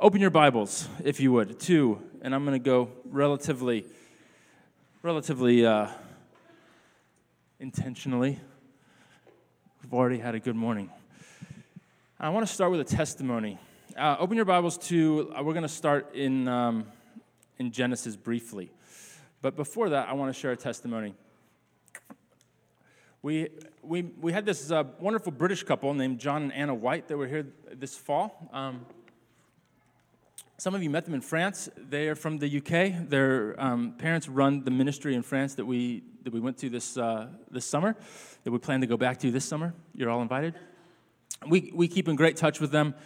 [0.00, 3.84] Open your Bibles, if you would, to, and I'm going to go relatively,
[5.02, 5.88] relatively uh,
[7.58, 8.38] intentionally.
[9.82, 10.88] We've already had a good morning.
[12.20, 13.58] I want to start with a testimony.
[13.96, 16.86] Uh, open your Bibles to, uh, we're going to start in, um,
[17.58, 18.70] in Genesis briefly.
[19.42, 21.12] But before that, I want to share a testimony.
[23.20, 23.48] We,
[23.82, 27.26] we, we had this uh, wonderful British couple named John and Anna White that were
[27.26, 28.48] here this fall.
[28.52, 28.86] Um,
[30.60, 31.68] some of you met them in France.
[31.76, 33.08] They are from the UK.
[33.08, 36.96] Their um, parents run the ministry in France that we, that we went to this,
[36.96, 37.94] uh, this summer,
[38.42, 39.72] that we plan to go back to this summer.
[39.94, 40.54] You're all invited.
[41.48, 42.96] We, we keep in great touch with them.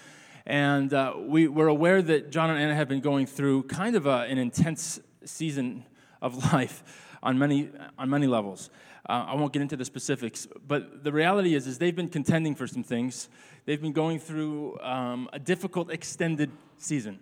[0.47, 4.07] And uh, we, we're aware that John and Anna have been going through kind of
[4.07, 5.85] a, an intense season
[6.23, 6.83] of life
[7.23, 8.71] on many, on many levels.
[9.07, 12.55] Uh, I won't get into the specifics, but the reality is, is they've been contending
[12.55, 13.29] for some things.
[13.67, 17.19] They've been going through um, a difficult extended season.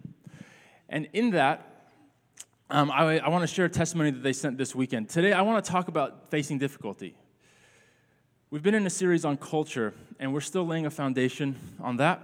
[0.93, 1.87] And in that,
[2.69, 5.09] um, I, I want to share a testimony that they sent this weekend.
[5.09, 7.15] Today, I want to talk about facing difficulty.
[8.51, 12.21] We've been in a series on culture, and we're still laying a foundation on that.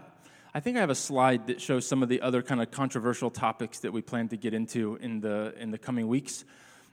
[0.53, 3.31] I think I have a slide that shows some of the other kind of controversial
[3.31, 6.45] topics that we plan to get into in the, in the coming weeks.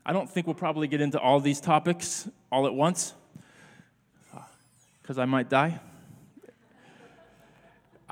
[0.06, 3.16] I don't think we'll probably get into all these topics all at once,
[5.02, 5.80] because I might die.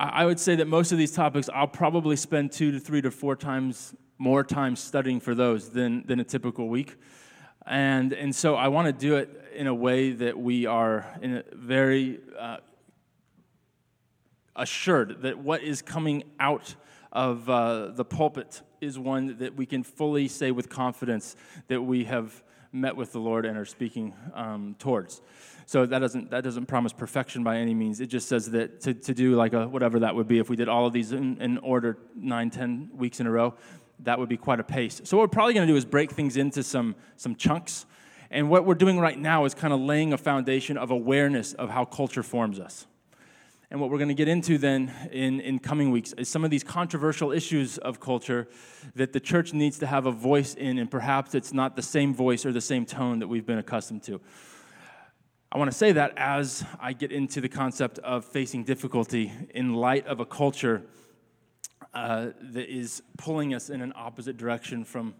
[0.03, 3.11] I would say that most of these topics, I'll probably spend two to three to
[3.11, 6.95] four times more time studying for those than, than a typical week.
[7.67, 11.37] And, and so I want to do it in a way that we are in
[11.37, 12.57] a very uh,
[14.55, 16.73] assured that what is coming out
[17.11, 21.35] of uh, the pulpit is one that we can fully say with confidence
[21.67, 25.21] that we have met with the Lord and are speaking um, towards.
[25.71, 28.01] So that doesn't, that doesn't promise perfection by any means.
[28.01, 30.57] It just says that to, to do like a, whatever that would be, if we
[30.57, 33.53] did all of these in, in order nine, ten weeks in a row,
[33.99, 34.99] that would be quite a pace.
[35.05, 37.85] So what we're probably going to do is break things into some, some chunks.
[38.29, 41.69] And what we're doing right now is kind of laying a foundation of awareness of
[41.69, 42.85] how culture forms us.
[43.69, 46.51] And what we're going to get into then in, in coming weeks is some of
[46.51, 48.49] these controversial issues of culture
[48.95, 52.13] that the church needs to have a voice in, and perhaps it's not the same
[52.13, 54.19] voice or the same tone that we've been accustomed to.
[55.53, 59.73] I want to say that as I get into the concept of facing difficulty in
[59.73, 60.81] light of a culture
[61.93, 65.13] uh, that is pulling us in an opposite direction from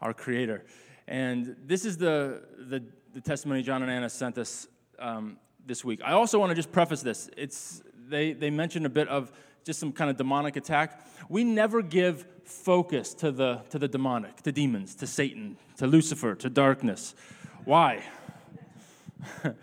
[0.00, 0.64] our Creator.
[1.08, 2.84] And this is the, the,
[3.14, 4.68] the testimony John and Anna sent us
[5.00, 6.00] um, this week.
[6.04, 7.28] I also want to just preface this.
[7.36, 9.32] It's, they, they mentioned a bit of
[9.64, 11.04] just some kind of demonic attack.
[11.28, 16.36] We never give focus to the, to the demonic, to demons, to Satan, to Lucifer,
[16.36, 17.16] to darkness.
[17.64, 18.04] Why?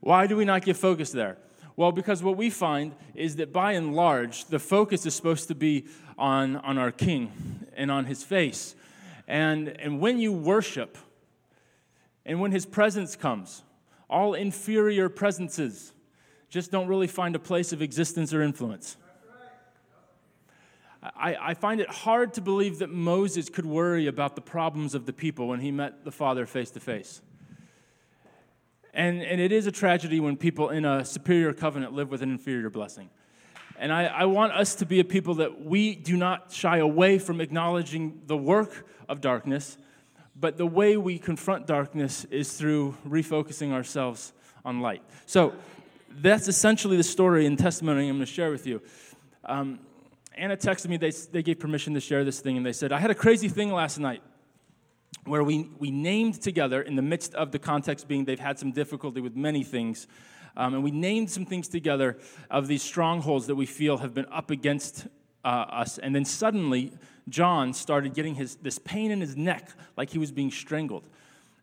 [0.00, 1.38] Why do we not get focused there?
[1.76, 5.54] Well, because what we find is that by and large, the focus is supposed to
[5.54, 5.86] be
[6.18, 7.32] on, on our King
[7.74, 8.74] and on his face.
[9.26, 10.98] And, and when you worship,
[12.26, 13.62] and when his presence comes,
[14.08, 15.92] all inferior presences
[16.50, 18.96] just don't really find a place of existence or influence.
[21.02, 25.04] I, I, find it hard to believe that Moses could worry about the problems of
[25.04, 27.22] the people when he met the Father face to face.
[28.94, 32.30] And, and it is a tragedy when people in a superior covenant live with an
[32.30, 33.08] inferior blessing.
[33.78, 37.18] And I, I want us to be a people that we do not shy away
[37.18, 39.78] from acknowledging the work of darkness,
[40.38, 44.32] but the way we confront darkness is through refocusing ourselves
[44.64, 45.02] on light.
[45.26, 45.54] So
[46.10, 48.82] that's essentially the story and testimony I'm going to share with you.
[49.44, 49.80] Um,
[50.34, 52.98] Anna texted me, they, they gave permission to share this thing, and they said, I
[52.98, 54.22] had a crazy thing last night
[55.24, 58.72] where we, we named together, in the midst of the context being they've had some
[58.72, 60.06] difficulty with many things,
[60.56, 62.18] um, and we named some things together
[62.50, 65.06] of these strongholds that we feel have been up against
[65.44, 65.98] uh, us.
[65.98, 66.92] And then suddenly,
[67.28, 71.04] John started getting his, this pain in his neck, like he was being strangled.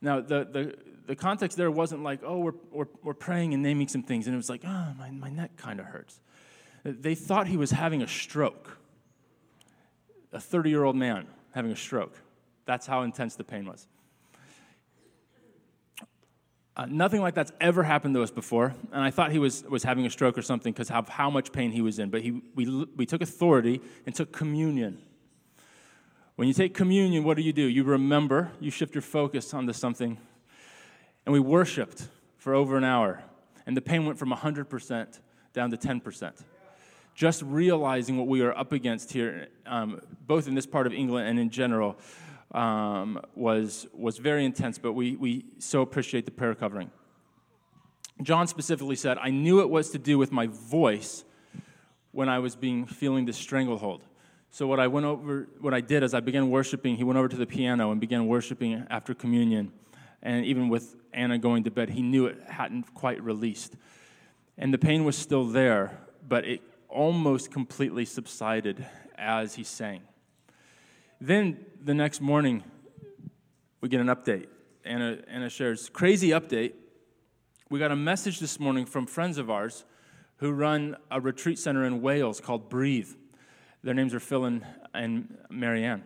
[0.02, 0.76] Now, the, the,
[1.08, 4.34] the context there wasn't like, oh, we're, we're, we're praying and naming some things, and
[4.34, 6.20] it was like, oh, my, my neck kind of hurts.
[6.84, 8.78] They thought he was having a stroke,
[10.32, 12.16] a 30 year old man having a stroke.
[12.70, 13.88] That's how intense the pain was.
[16.78, 19.82] Uh, nothing like that's ever happened to us before, and I thought he was, was
[19.82, 22.12] having a stroke or something because of how much pain he was in.
[22.12, 25.00] But he, we, we took authority and took communion.
[26.36, 27.64] When you take communion, what do you do?
[27.64, 30.20] You remember, you shift your focus onto something,
[31.26, 32.08] and we worshiped
[32.38, 33.24] for over an hour,
[33.66, 35.20] and the pain went from 100%
[35.54, 36.34] down to 10%.
[37.16, 41.28] Just realizing what we are up against here, um, both in this part of England
[41.28, 41.98] and in general,
[42.52, 46.92] um, was, was very intense, but we, we so appreciate the prayer covering.
[48.22, 51.24] John specifically said, I knew it was to do with my voice
[52.12, 54.04] when I was being feeling the stranglehold.
[54.52, 57.28] So what I went over, what I did as I began worshiping, he went over
[57.28, 59.72] to the piano and began worshiping after communion.
[60.22, 63.76] And even with Anna going to bed, he knew it hadn't quite released.
[64.58, 68.86] And the pain was still there, but it almost completely subsided
[69.18, 70.02] as he sang.
[71.22, 72.64] Then the next morning,
[73.82, 74.48] we get an update.
[74.86, 76.74] Anna, Anna shares, crazy update.
[77.70, 79.84] We got a message this morning from friends of ours
[80.38, 83.10] who run a retreat center in Wales called Breathe.
[83.84, 86.04] Their names are Phil and, and Marianne.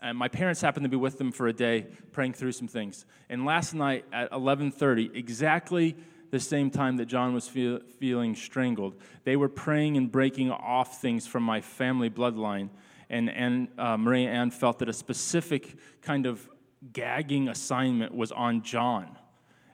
[0.00, 3.06] And my parents happened to be with them for a day praying through some things.
[3.30, 5.96] And last night at 11:30, exactly
[6.32, 11.00] the same time that John was feel, feeling strangled, they were praying and breaking off
[11.00, 12.70] things from my family bloodline.
[13.10, 16.48] And, and uh, Maria Ann felt that a specific kind of
[16.92, 19.16] gagging assignment was on John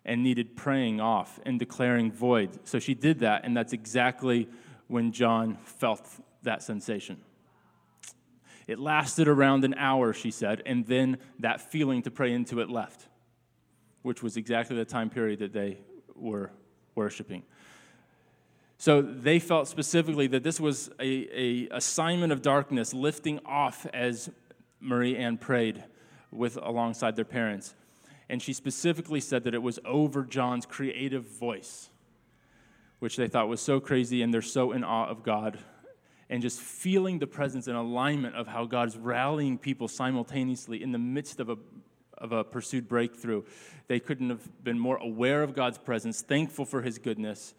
[0.05, 2.59] and needed praying off and declaring void.
[2.65, 4.49] So she did that, and that's exactly
[4.88, 6.06] when John felt
[6.43, 7.19] that sensation.
[8.67, 12.71] It lasted around an hour, she said, and then that feeling to pray into it
[12.71, 13.09] left,
[14.03, 15.79] which was exactly the time period that they
[16.15, 16.50] were
[16.94, 17.43] worshiping.
[18.81, 24.31] So they felt specifically that this was a, a assignment of darkness lifting off as
[24.81, 25.85] Marie Ann prayed
[26.31, 27.75] with alongside their parents.
[28.31, 31.91] And she specifically said that it was over John's creative voice,
[33.00, 35.59] which they thought was so crazy, and they're so in awe of God
[36.31, 40.99] and just feeling the presence and alignment of how God's rallying people simultaneously in the
[40.99, 41.59] midst of a,
[42.17, 43.43] of a pursued breakthrough.
[43.88, 47.53] They couldn't have been more aware of God's presence, thankful for his goodness,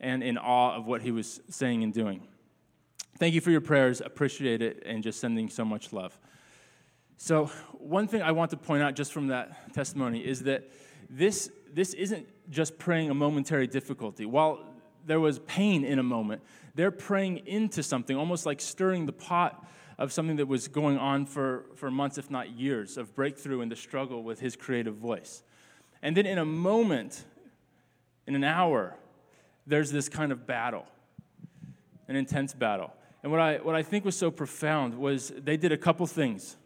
[0.00, 2.26] and in awe of what he was saying and doing.
[3.18, 4.00] Thank you for your prayers.
[4.00, 6.18] Appreciate it, and just sending so much love.
[7.16, 10.70] So, one thing I want to point out just from that testimony is that
[11.10, 14.24] this, this isn't just praying a momentary difficulty.
[14.24, 14.64] While
[15.04, 16.42] there was pain in a moment,
[16.76, 19.66] they're praying into something, almost like stirring the pot
[19.98, 23.68] of something that was going on for, for months, if not years, of breakthrough in
[23.68, 25.42] the struggle with his creative voice.
[26.02, 27.24] And then in a moment,
[28.28, 28.96] in an hour,
[29.68, 30.86] there's this kind of battle,
[32.08, 32.92] an intense battle.
[33.22, 36.56] And what I, what I think was so profound was they did a couple things.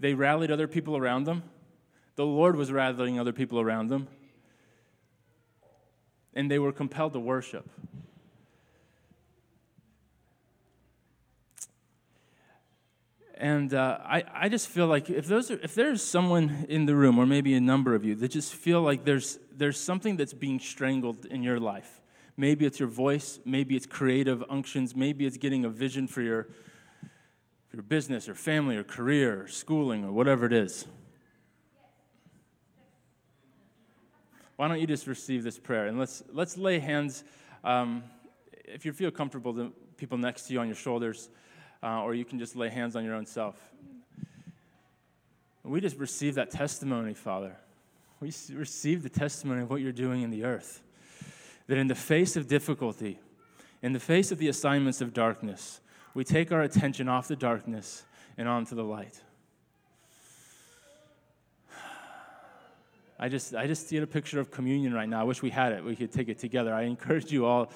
[0.00, 1.44] They rallied other people around them,
[2.16, 4.08] the Lord was rallying other people around them,
[6.34, 7.68] and they were compelled to worship.
[13.40, 16.94] And uh, I, I just feel like if, those are, if there's someone in the
[16.94, 20.34] room, or maybe a number of you, that just feel like there's, there's something that's
[20.34, 21.99] being strangled in your life,
[22.40, 26.48] maybe it's your voice, maybe it's creative unctions, maybe it's getting a vision for your,
[27.70, 30.86] your business or family or career or schooling or whatever it is.
[34.56, 37.24] Why don't you just receive this prayer and let's, let's lay hands,
[37.62, 38.02] um,
[38.64, 41.28] if you feel comfortable, the people next to you on your shoulders
[41.82, 43.56] uh, or you can just lay hands on your own self.
[45.62, 47.54] We just receive that testimony, Father.
[48.18, 50.82] We receive the testimony of what you're doing in the earth.
[51.70, 53.20] That in the face of difficulty,
[53.80, 55.80] in the face of the assignments of darkness,
[56.14, 58.02] we take our attention off the darkness
[58.36, 59.22] and onto the light.
[63.20, 65.20] I just, I just see a picture of communion right now.
[65.20, 65.84] I wish we had it.
[65.84, 66.74] We could take it together.
[66.74, 67.70] I encourage you all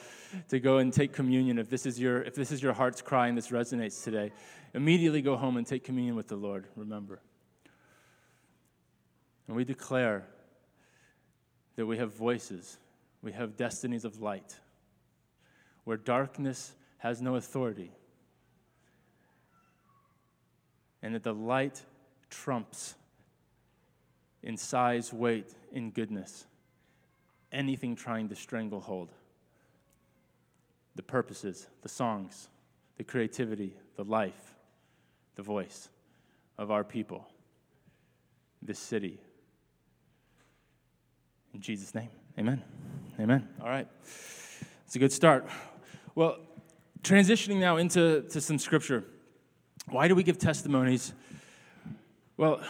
[0.48, 3.28] to go and take communion if this is your, if this is your heart's cry
[3.28, 4.32] and this resonates today.
[4.72, 7.20] Immediately go home and take communion with the Lord, remember.
[9.46, 10.26] And we declare
[11.76, 12.78] that we have voices,
[13.24, 14.56] we have destinies of light,
[15.84, 17.90] where darkness has no authority,
[21.02, 21.82] and that the light
[22.28, 22.94] trumps
[24.42, 26.46] in size, weight, in goodness.
[27.50, 29.10] Anything trying to stranglehold.
[30.96, 32.48] The purposes, the songs,
[32.98, 34.54] the creativity, the life,
[35.36, 35.88] the voice
[36.58, 37.26] of our people,
[38.60, 39.18] this city.
[41.54, 42.62] In Jesus' name, amen.
[43.20, 43.48] Amen.
[43.60, 43.86] All right.
[44.86, 45.46] It's a good start.
[46.16, 46.38] Well,
[47.02, 49.04] transitioning now into to some scripture.
[49.88, 51.12] Why do we give testimonies?
[52.36, 52.60] Well,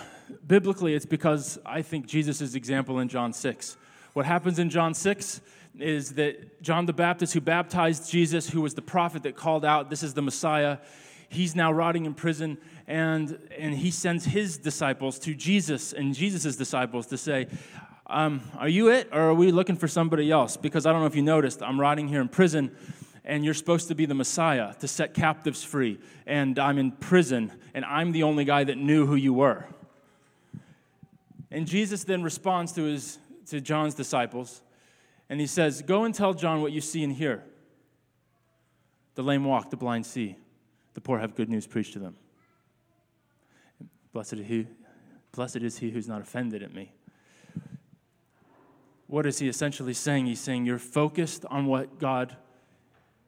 [0.46, 3.78] biblically, it's because I think Jesus' example in John 6.
[4.12, 5.40] What happens in John 6
[5.78, 9.88] is that John the Baptist, who baptized Jesus, who was the prophet that called out,
[9.88, 10.76] This is the Messiah,
[11.30, 16.56] he's now rotting in prison, and, and he sends his disciples to Jesus and Jesus'
[16.56, 17.46] disciples to say,
[18.14, 20.56] um, Are you it, or are we looking for somebody else?
[20.56, 22.74] Because I don't know if you noticed, I'm rotting here in prison
[23.24, 27.50] and you're supposed to be the Messiah to set captives free, and I'm in prison,
[27.72, 29.66] and I'm the only guy that knew who you were.
[31.50, 34.60] And Jesus then responds to, his, to John's disciples,
[35.30, 37.42] and he says, Go and tell John what you see and hear.
[39.14, 40.36] The lame walk, the blind see,
[40.92, 42.16] the poor have good news preached to them.
[44.12, 44.66] Blessed is he,
[45.32, 46.92] blessed is he who's not offended at me.
[49.14, 50.26] What is he essentially saying?
[50.26, 52.36] He's saying you're focused on what God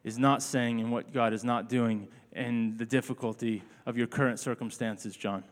[0.03, 4.37] is not saying and what God is not doing and the difficulty of your current
[4.37, 5.45] circumstances, John.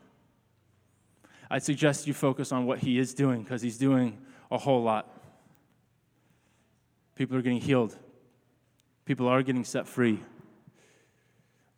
[1.50, 4.18] I'd suggest you focus on what he is doing because he's doing
[4.50, 5.10] a whole lot.
[7.14, 7.96] People are getting healed,
[9.06, 10.20] people are getting set free.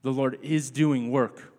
[0.02, 1.52] The Lord is doing work.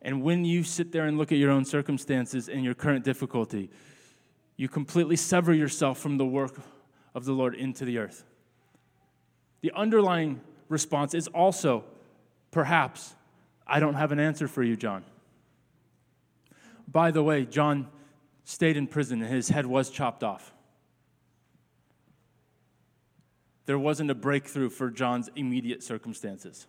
[0.00, 3.68] And when you sit there and look at your own circumstances and your current difficulty,
[4.60, 6.60] you completely sever yourself from the work
[7.14, 8.26] of the Lord into the earth.
[9.62, 11.84] The underlying response is also,
[12.50, 13.14] perhaps,
[13.66, 15.02] I don't have an answer for you, John.
[16.86, 17.88] By the way, John
[18.44, 20.52] stayed in prison and his head was chopped off.
[23.64, 26.66] There wasn't a breakthrough for John's immediate circumstances.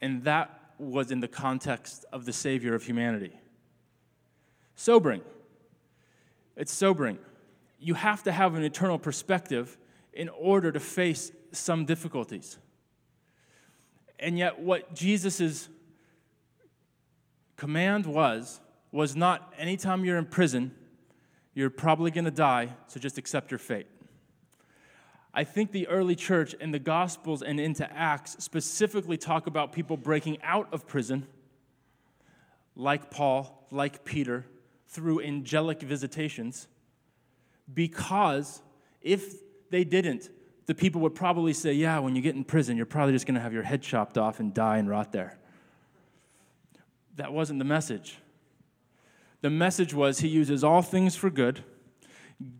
[0.00, 3.32] And that was in the context of the Savior of humanity.
[4.76, 5.22] Sobering.
[6.56, 7.18] It's sobering.
[7.78, 9.78] You have to have an eternal perspective
[10.12, 12.58] in order to face some difficulties.
[14.18, 15.68] And yet, what Jesus'
[17.56, 18.60] command was,
[18.92, 20.74] was not anytime you're in prison,
[21.54, 23.86] you're probably going to die, so just accept your fate.
[25.34, 29.96] I think the early church and the Gospels and into Acts specifically talk about people
[29.96, 31.26] breaking out of prison,
[32.76, 34.44] like Paul, like Peter,
[34.92, 36.68] through angelic visitations,
[37.72, 38.62] because
[39.00, 39.34] if
[39.70, 40.30] they didn't,
[40.66, 43.34] the people would probably say, Yeah, when you get in prison, you're probably just going
[43.34, 45.38] to have your head chopped off and die and rot there.
[47.16, 48.18] That wasn't the message.
[49.40, 51.64] The message was he uses all things for good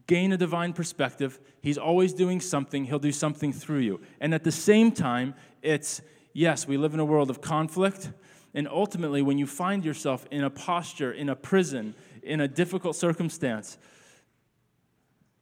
[0.07, 1.41] gain a divine perspective.
[1.61, 4.01] He's always doing something, He'll do something through you.
[4.21, 6.01] And at the same time, it's
[6.33, 8.11] yes, we live in a world of conflict.
[8.55, 12.97] And ultimately, when you find yourself in a posture, in a prison, in a difficult
[12.97, 13.79] circumstance,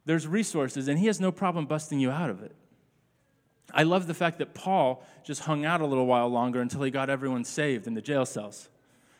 [0.04, 2.54] there's resources, and He has no problem busting you out of it.
[3.72, 6.90] I love the fact that Paul just hung out a little while longer until he
[6.90, 8.68] got everyone saved in the jail cells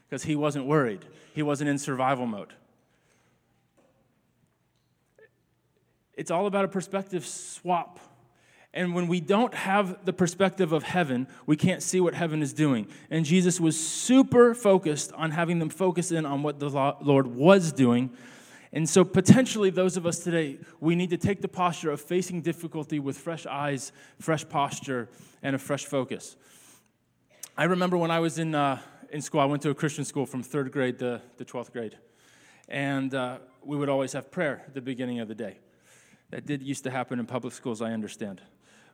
[0.08, 2.52] because he wasn't worried, he wasn't in survival mode.
[6.14, 8.00] It's all about a perspective swap.
[8.72, 12.52] And when we don't have the perspective of heaven, we can't see what heaven is
[12.52, 12.86] doing.
[13.10, 17.72] And Jesus was super focused on having them focus in on what the Lord was
[17.72, 18.10] doing.
[18.72, 22.40] And so, potentially, those of us today, we need to take the posture of facing
[22.42, 25.08] difficulty with fresh eyes, fresh posture,
[25.42, 26.36] and a fresh focus.
[27.56, 28.78] I remember when I was in, uh,
[29.10, 31.98] in school, I went to a Christian school from third grade to, the 12th grade.
[32.68, 35.58] And uh, we would always have prayer at the beginning of the day.
[36.30, 38.40] That did used to happen in public schools, I understand.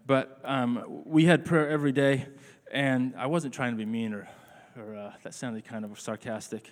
[0.07, 2.27] But um, we had prayer every day,
[2.71, 4.29] and I wasn't trying to be mean or,
[4.79, 6.71] or uh, that sounded kind of sarcastic.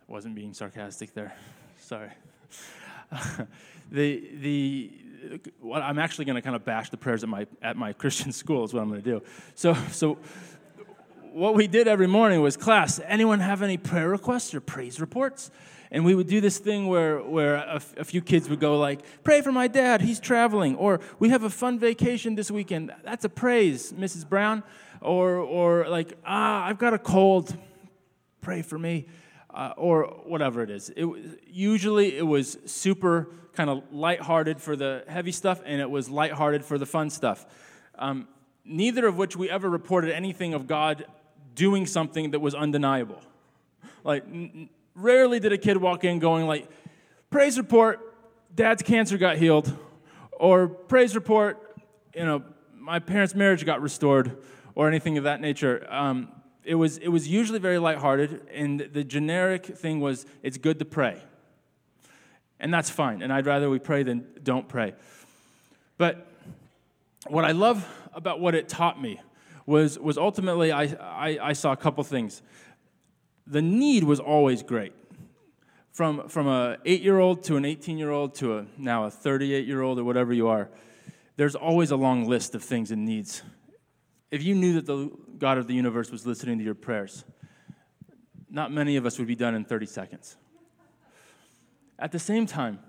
[0.00, 1.36] I wasn't being sarcastic there.
[1.78, 2.10] Sorry.
[3.92, 4.90] the, the,
[5.60, 8.32] what I'm actually going to kind of bash the prayers at my, at my Christian
[8.32, 9.22] school, is what I'm going to do.
[9.54, 10.18] So, so,
[11.32, 15.52] what we did every morning was class, anyone have any prayer requests or praise reports?
[15.90, 18.78] And we would do this thing where, where a, f- a few kids would go
[18.78, 20.76] like pray for my dad he's traveling.
[20.76, 22.92] Or we have a fun vacation this weekend.
[23.04, 24.62] That's a praise mrs brown.
[25.00, 27.56] Or, or like ah i've got a cold.
[28.40, 29.06] Pray for me.
[29.50, 30.90] Uh, or whatever it is.
[30.94, 31.06] It,
[31.48, 36.64] usually it was super kind of lighthearted for the heavy stuff and it was lighthearted
[36.64, 37.44] for the fun stuff.
[37.98, 38.28] Um,
[38.64, 41.06] neither of which we ever reported anything of god
[41.54, 43.20] doing something that was undeniable.
[44.04, 44.24] Like
[45.00, 46.68] Rarely did a kid walk in going like,
[47.30, 48.00] praise report,
[48.52, 49.72] dad's cancer got healed,
[50.32, 51.78] or praise report,
[52.16, 52.42] you know,
[52.74, 54.36] my parents' marriage got restored,
[54.74, 55.86] or anything of that nature.
[55.88, 56.32] Um,
[56.64, 60.84] it, was, it was usually very lighthearted, and the generic thing was it's good to
[60.84, 61.22] pray.
[62.58, 64.94] And that's fine, and I'd rather we pray than don't pray.
[65.96, 66.26] But
[67.28, 69.20] what I love about what it taught me
[69.64, 72.42] was, was ultimately I, I, I saw a couple things
[73.48, 74.92] the need was always great.
[75.90, 79.10] From, from an eight year old to an 18 year old to a, now a
[79.10, 80.68] 38 year old or whatever you are,
[81.36, 83.42] there's always a long list of things and needs.
[84.30, 87.24] If you knew that the God of the universe was listening to your prayers,
[88.50, 90.36] not many of us would be done in 30 seconds.
[91.98, 92.80] At the same time,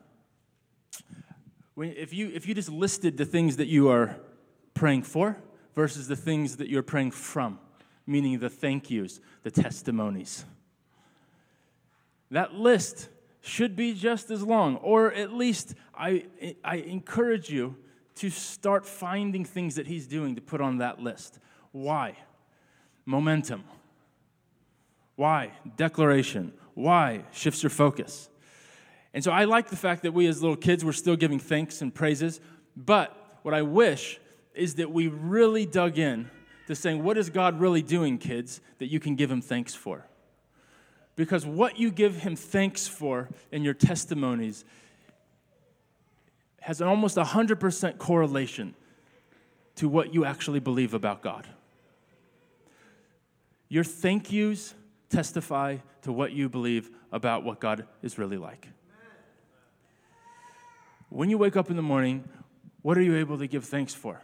[1.78, 4.18] if, you, if you just listed the things that you are
[4.74, 5.38] praying for
[5.76, 7.60] versus the things that you're praying from,
[8.10, 10.44] meaning the thank yous, the testimonies.
[12.32, 13.10] That list
[13.42, 16.26] should be just as long, or at least I,
[16.64, 17.76] I encourage you
[18.16, 21.40] to start finding things that He's doing to put on that list.
[21.72, 22.18] Why?
[23.06, 23.64] Momentum.
[25.16, 25.52] Why?
[25.78, 26.54] Declaration.
[26.74, 27.26] Why?
[27.32, 28.30] Shifts your focus.
[29.14, 31.82] And so I like the fact that we as little kids were still giving thanks
[31.82, 32.42] and praises,
[32.76, 34.20] but what I wish
[34.54, 36.30] is that we really dug in
[36.70, 40.06] to saying, what is God really doing, kids, that you can give him thanks for?
[41.16, 44.64] Because what you give him thanks for in your testimonies
[46.62, 48.76] has an almost 100% correlation
[49.78, 51.48] to what you actually believe about God.
[53.68, 54.76] Your thank yous
[55.10, 58.68] testify to what you believe about what God is really like.
[61.10, 62.30] When you wake up in the morning,
[62.84, 64.22] what are you able to give thanks for?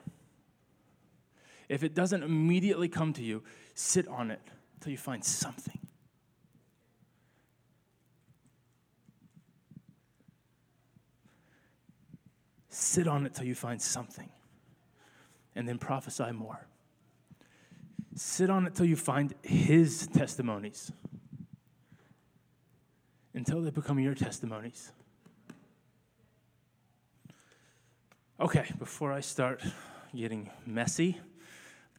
[1.68, 3.44] If it doesn't immediately come to you,
[3.74, 4.42] sit on it
[4.76, 5.80] until you find something.
[12.70, 14.30] Sit on it till you find something,
[15.56, 16.68] and then prophesy more.
[18.16, 20.92] Sit on it till you find His testimonies
[23.34, 24.92] until they become your testimonies.
[28.40, 29.64] Okay, before I start
[30.14, 31.20] getting messy,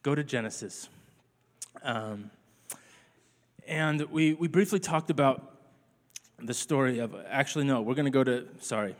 [0.06, 0.88] go to Genesis.
[1.82, 2.30] Um,
[3.66, 5.58] and we, we briefly talked about
[6.38, 8.94] the story of, actually, no, we're going to go to, sorry,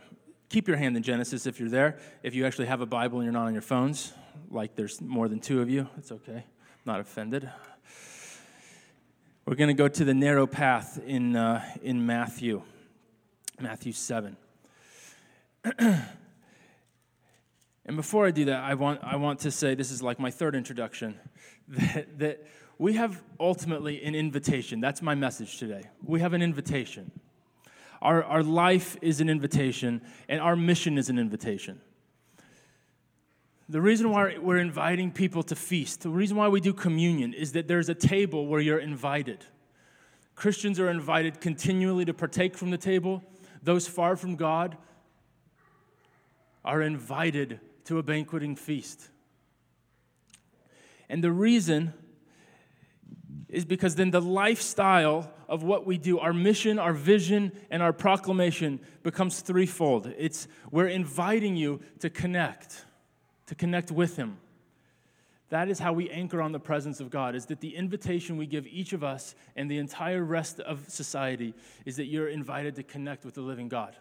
[0.49, 1.97] keep your hand in Genesis if you're there.
[2.23, 4.11] If you actually have a Bible and you're not on your phones,
[4.51, 6.43] like there's more than two of you, it's okay.
[6.43, 7.49] I'm not offended.
[9.45, 12.63] We're going to go to the narrow path in, uh, in Matthew,
[13.61, 14.35] Matthew 7.
[17.87, 20.29] And before I do that, I want, I want to say this is like my
[20.29, 21.17] third introduction
[21.69, 24.81] that, that we have ultimately an invitation.
[24.81, 25.85] That's my message today.
[26.03, 27.11] We have an invitation.
[28.01, 31.81] Our, our life is an invitation, and our mission is an invitation.
[33.69, 37.53] The reason why we're inviting people to feast, the reason why we do communion, is
[37.53, 39.45] that there's a table where you're invited.
[40.35, 43.23] Christians are invited continually to partake from the table.
[43.63, 44.77] Those far from God
[46.63, 49.09] are invited to a banqueting feast.
[51.09, 51.93] And the reason
[53.49, 57.93] is because then the lifestyle of what we do, our mission, our vision, and our
[57.93, 60.13] proclamation becomes threefold.
[60.17, 62.85] It's we're inviting you to connect,
[63.45, 64.37] to connect with Him.
[65.49, 68.47] That is how we anchor on the presence of God, is that the invitation we
[68.47, 71.53] give each of us and the entire rest of society
[71.85, 73.95] is that you're invited to connect with the living God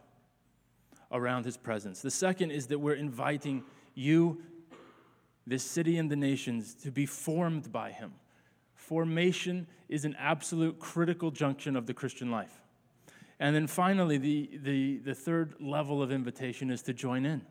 [1.13, 2.03] around His presence.
[2.03, 3.63] The second is that we're inviting
[3.97, 4.43] you,
[5.47, 8.13] this city and the nations, to be formed by him.
[8.75, 12.63] Formation is an absolute critical junction of the Christian life.
[13.41, 17.43] And then finally, the, the, the third level of invitation is to join in.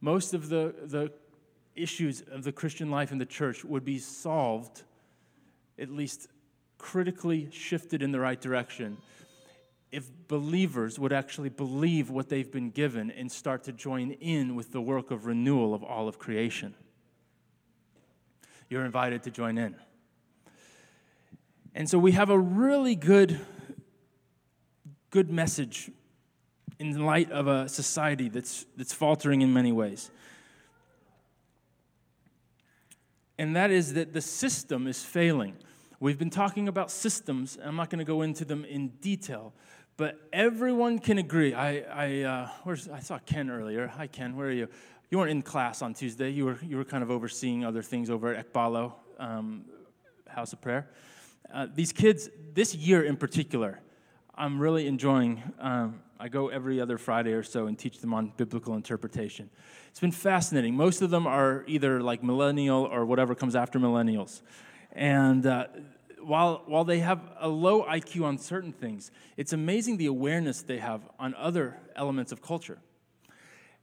[0.00, 1.12] Most of the, the
[1.74, 4.82] issues of the Christian life in the church would be solved,
[5.78, 6.28] at least
[6.78, 8.98] critically shifted in the right direction,
[9.96, 14.70] if believers would actually believe what they've been given and start to join in with
[14.70, 16.74] the work of renewal of all of creation.
[18.68, 19.74] You're invited to join in.
[21.74, 23.40] And so we have a really good
[25.08, 25.90] good message
[26.78, 30.10] in light of a society that's that's faltering in many ways.
[33.38, 35.56] And that is that the system is failing.
[35.98, 37.56] We've been talking about systems.
[37.62, 39.54] I'm not going to go into them in detail,
[39.96, 41.54] but everyone can agree.
[41.54, 43.86] I, I, uh, where's, I saw Ken earlier.
[43.86, 44.36] Hi, Ken.
[44.36, 44.68] Where are you?
[45.10, 46.30] You weren't in class on Tuesday.
[46.30, 49.64] You were, you were kind of overseeing other things over at Ekballo um,
[50.28, 50.90] House of Prayer.
[51.52, 53.80] Uh, these kids, this year in particular,
[54.34, 55.42] I'm really enjoying.
[55.58, 59.48] Um, I go every other Friday or so and teach them on biblical interpretation.
[59.88, 60.74] It's been fascinating.
[60.74, 64.42] Most of them are either like millennial or whatever comes after millennials.
[64.92, 65.66] And uh,
[66.26, 70.78] while, while they have a low IQ on certain things, it's amazing the awareness they
[70.78, 72.78] have on other elements of culture.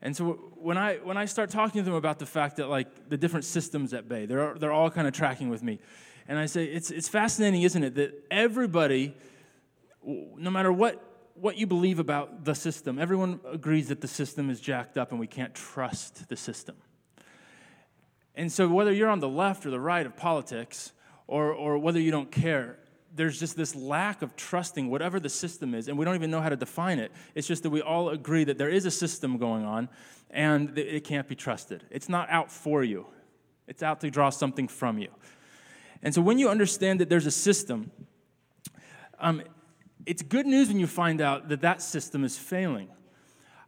[0.01, 3.07] And so when I, when I start talking to them about the fact that like
[3.07, 5.79] the different systems at bay, they're, they're all kind of tracking with me.
[6.27, 9.15] And I say, it's, it's fascinating, isn't it, that everybody,
[10.03, 11.01] no matter what,
[11.35, 15.19] what you believe about the system, everyone agrees that the system is jacked up and
[15.19, 16.75] we can't trust the system.
[18.35, 20.91] And so whether you're on the left or the right of politics,
[21.27, 22.77] or, or whether you don't care,
[23.15, 26.41] there's just this lack of trusting whatever the system is, and we don't even know
[26.41, 27.11] how to define it.
[27.35, 29.89] It's just that we all agree that there is a system going on
[30.31, 31.83] and it can't be trusted.
[31.91, 33.05] It's not out for you,
[33.67, 35.09] it's out to draw something from you.
[36.01, 37.91] And so when you understand that there's a system,
[39.19, 39.43] um,
[40.05, 42.89] it's good news when you find out that that system is failing.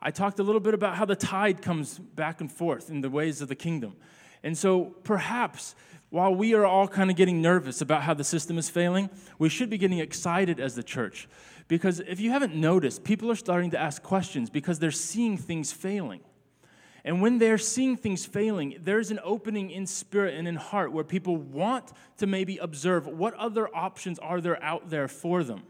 [0.01, 3.09] I talked a little bit about how the tide comes back and forth in the
[3.09, 3.95] ways of the kingdom.
[4.43, 5.75] And so perhaps
[6.15, 9.49] while we are all kind of getting nervous about how the system is failing, we
[9.49, 11.27] should be getting excited as the church.
[11.67, 15.73] Because if you haven't noticed, people are starting to ask questions because they're seeing things
[15.73, 16.21] failing.
[17.03, 21.03] And when they're seeing things failing, there's an opening in spirit and in heart where
[21.03, 25.63] people want to maybe observe what other options are there out there for them.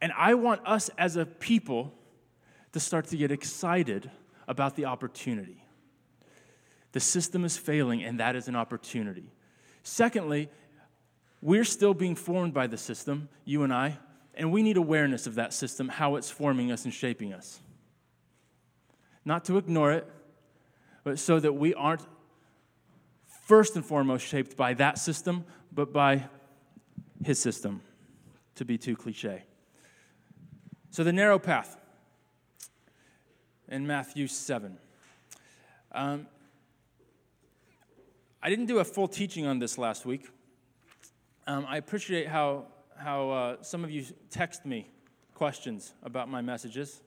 [0.00, 1.92] And I want us as a people
[2.72, 4.10] to start to get excited
[4.48, 5.63] about the opportunity.
[6.94, 9.32] The system is failing, and that is an opportunity.
[9.82, 10.48] Secondly,
[11.42, 13.98] we're still being formed by the system, you and I,
[14.34, 17.58] and we need awareness of that system, how it's forming us and shaping us.
[19.24, 20.08] Not to ignore it,
[21.02, 22.02] but so that we aren't
[23.42, 26.28] first and foremost shaped by that system, but by
[27.24, 27.80] his system,
[28.54, 29.42] to be too cliche.
[30.92, 31.76] So, the narrow path
[33.66, 34.78] in Matthew 7.
[35.90, 36.28] Um,
[38.44, 40.28] I didn't do a full teaching on this last week.
[41.46, 44.86] Um, I appreciate how, how uh, some of you text me
[45.32, 47.00] questions about my messages.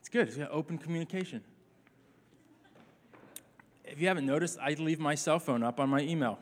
[0.00, 1.44] It's good, it's open communication.
[3.84, 6.40] If you haven't noticed, I leave my cell phone up on my email.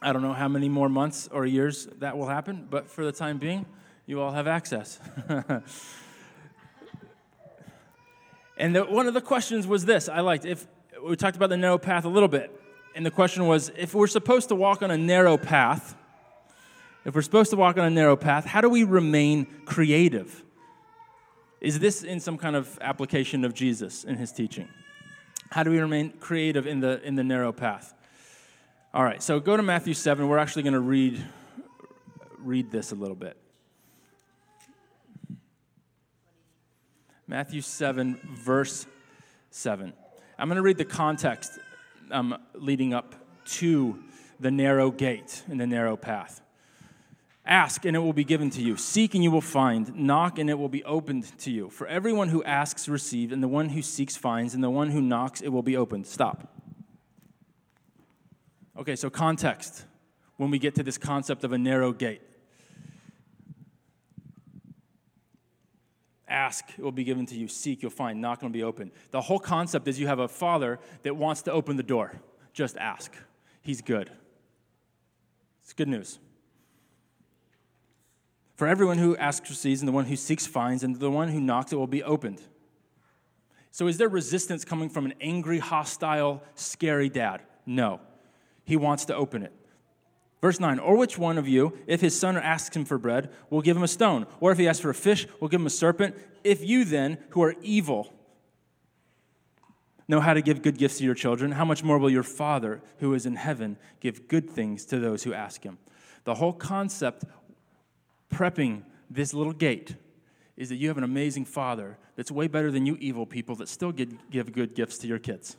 [0.00, 3.10] I don't know how many more months or years that will happen, but for the
[3.10, 3.66] time being,
[4.06, 5.00] you all have access.
[8.60, 10.66] And the, one of the questions was this I liked, if
[11.04, 12.50] we talked about the narrow path a little bit.
[12.94, 15.96] And the question was if we're supposed to walk on a narrow path,
[17.04, 20.42] if we're supposed to walk on a narrow path, how do we remain creative?
[21.60, 24.68] Is this in some kind of application of Jesus in his teaching?
[25.50, 27.94] How do we remain creative in the, in the narrow path?
[28.92, 30.26] All right, so go to Matthew 7.
[30.26, 31.22] We're actually going to read,
[32.38, 33.36] read this a little bit.
[37.26, 38.86] Matthew 7, verse
[39.50, 39.92] 7.
[40.40, 41.58] I'm going to read the context
[42.10, 43.14] um, leading up
[43.58, 43.98] to
[44.40, 46.40] the narrow gate and the narrow path.
[47.44, 48.78] Ask, and it will be given to you.
[48.78, 49.94] Seek, and you will find.
[49.94, 51.68] Knock, and it will be opened to you.
[51.68, 55.02] For everyone who asks receives, and the one who seeks finds, and the one who
[55.02, 56.06] knocks it will be opened.
[56.06, 56.50] Stop.
[58.78, 59.84] Okay, so context
[60.38, 62.22] when we get to this concept of a narrow gate.
[66.30, 67.48] Ask, it will be given to you.
[67.48, 68.20] Seek, you'll find.
[68.20, 68.92] Knock, it'll be open.
[69.10, 72.20] The whole concept is you have a father that wants to open the door.
[72.52, 73.12] Just ask.
[73.62, 74.10] He's good.
[75.62, 76.20] It's good news.
[78.54, 81.40] For everyone who asks receives, and the one who seeks finds, and the one who
[81.40, 82.40] knocks it will be opened.
[83.72, 87.42] So, is there resistance coming from an angry, hostile, scary dad?
[87.66, 88.00] No.
[88.64, 89.52] He wants to open it.
[90.40, 93.60] Verse 9, or which one of you, if his son asks him for bread, will
[93.60, 94.26] give him a stone?
[94.40, 96.16] Or if he asks for a fish, will give him a serpent?
[96.42, 98.14] If you then, who are evil,
[100.08, 102.80] know how to give good gifts to your children, how much more will your Father,
[103.00, 105.76] who is in heaven, give good things to those who ask him?
[106.24, 107.24] The whole concept,
[108.32, 109.94] prepping this little gate,
[110.56, 113.68] is that you have an amazing Father that's way better than you evil people that
[113.68, 115.56] still give good gifts to your kids.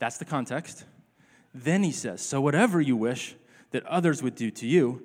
[0.00, 0.84] That's the context.
[1.54, 3.36] Then he says, So whatever you wish,
[3.74, 5.02] that others would do to you,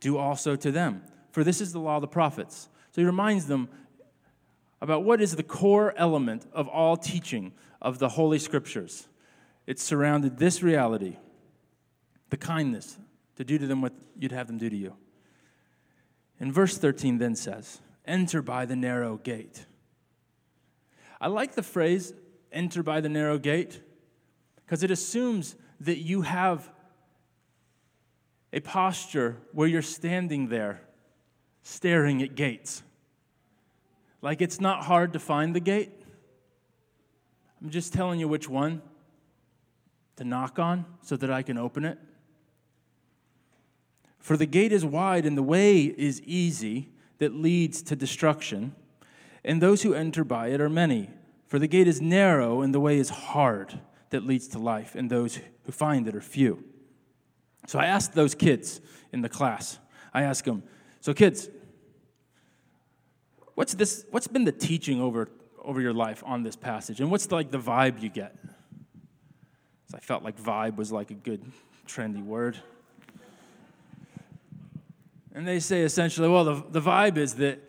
[0.00, 1.04] do also to them.
[1.30, 2.68] For this is the law of the prophets.
[2.90, 3.68] So he reminds them
[4.80, 9.06] about what is the core element of all teaching of the Holy Scriptures.
[9.68, 11.16] It surrounded this reality
[12.30, 12.98] the kindness
[13.36, 14.96] to do to them what you'd have them do to you.
[16.40, 19.64] And verse 13 then says, Enter by the narrow gate.
[21.20, 22.12] I like the phrase,
[22.50, 23.80] enter by the narrow gate,
[24.56, 26.68] because it assumes that you have
[28.52, 30.80] a posture where you're standing there
[31.62, 32.82] staring at gates.
[34.22, 35.92] Like it's not hard to find the gate.
[37.60, 38.82] I'm just telling you which one
[40.16, 41.98] to knock on so that I can open it.
[44.18, 48.74] For the gate is wide and the way is easy that leads to destruction,
[49.44, 51.10] and those who enter by it are many.
[51.46, 53.80] For the gate is narrow and the way is hard
[54.10, 56.64] that leads to life, and those who find it are few.
[57.68, 58.80] So I asked those kids
[59.12, 59.78] in the class,
[60.14, 60.62] I asked them,
[61.02, 61.50] so kids,
[63.56, 65.28] what's this what's been the teaching over
[65.62, 66.98] over your life on this passage?
[67.02, 68.34] And what's the, like the vibe you get?
[69.90, 71.44] So I felt like vibe was like a good
[71.86, 72.56] trendy word.
[75.34, 77.60] And they say essentially, well, the, the vibe is that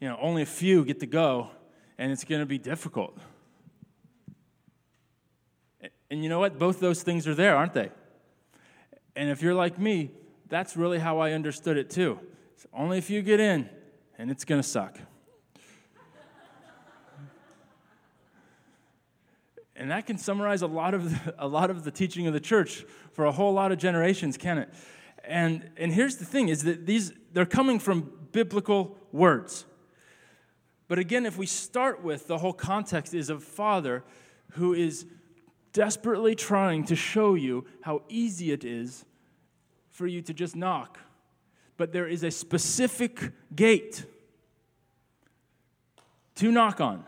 [0.00, 1.50] you know only a few get to go,
[1.98, 3.18] and it's going to be difficult.
[6.10, 6.58] And you know what?
[6.58, 7.90] Both those things are there, aren't they?
[9.14, 10.10] And if you're like me,
[10.48, 12.18] that's really how I understood it too.
[12.54, 13.68] It's only if you get in,
[14.18, 14.98] and it's going to suck.
[19.76, 22.40] and that can summarize a lot of the, a lot of the teaching of the
[22.40, 24.68] church for a whole lot of generations, can it?
[25.24, 29.64] And and here's the thing is that these they're coming from biblical words.
[30.88, 34.04] But again, if we start with the whole context is of father
[34.52, 35.06] who is
[35.72, 39.04] desperately trying to show you how easy it is
[39.90, 40.98] for you to just knock.
[41.76, 44.04] But there is a specific gate
[46.36, 47.04] to knock on.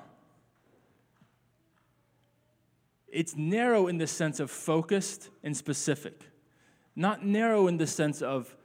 [3.09, 6.24] It's narrow in the sense of focused and specific,
[6.96, 8.57] not narrow in the sense of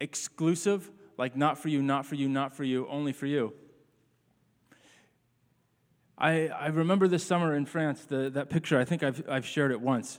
[0.00, 3.54] exclusive, like not for you, not for you, not for you, only for you.
[6.18, 9.70] I, I remember this summer in France, the, that picture, I think I've, I've shared
[9.70, 10.18] it once,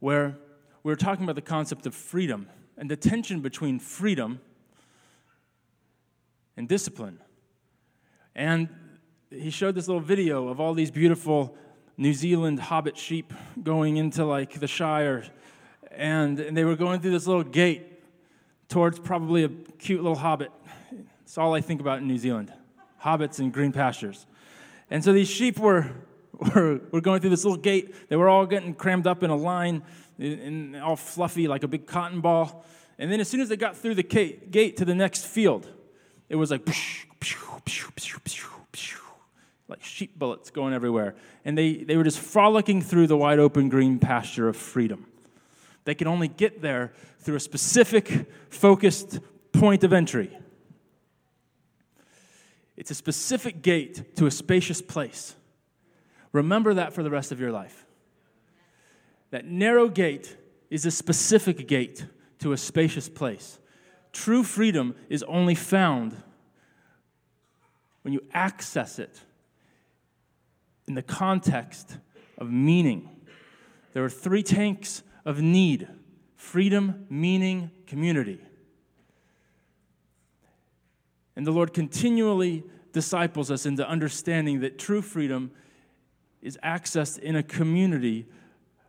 [0.00, 0.36] where
[0.82, 4.40] we were talking about the concept of freedom and the tension between freedom
[6.56, 7.20] and discipline.
[8.34, 8.68] And
[9.30, 11.56] he showed this little video of all these beautiful
[11.96, 13.32] New Zealand hobbit sheep
[13.62, 15.24] going into like the Shire,
[15.92, 18.02] and, and they were going through this little gate
[18.68, 20.50] towards probably a cute little hobbit.
[21.22, 22.52] It's all I think about in New Zealand
[23.02, 24.26] hobbits and green pastures.
[24.90, 25.90] And so these sheep were,
[26.54, 28.08] were, were going through this little gate.
[28.08, 29.82] They were all getting crammed up in a line,
[30.18, 32.64] and all fluffy like a big cotton ball.
[32.98, 35.68] And then as soon as they got through the gate to the next field,
[36.28, 36.66] it was like,
[39.68, 41.14] like sheep bullets going everywhere.
[41.44, 45.06] And they, they were just frolicking through the wide open green pasture of freedom.
[45.84, 49.20] They could only get there through a specific, focused
[49.52, 50.36] point of entry.
[52.76, 55.34] It's a specific gate to a spacious place.
[56.32, 57.86] Remember that for the rest of your life.
[59.30, 60.36] That narrow gate
[60.70, 62.06] is a specific gate
[62.40, 63.58] to a spacious place.
[64.12, 66.16] True freedom is only found
[68.02, 69.20] when you access it
[70.86, 71.96] in the context
[72.38, 73.08] of meaning.
[73.94, 75.88] There are three tanks of need
[76.36, 78.40] freedom, meaning, community.
[81.36, 85.50] And the Lord continually disciples us into understanding that true freedom
[86.40, 88.26] is accessed in a community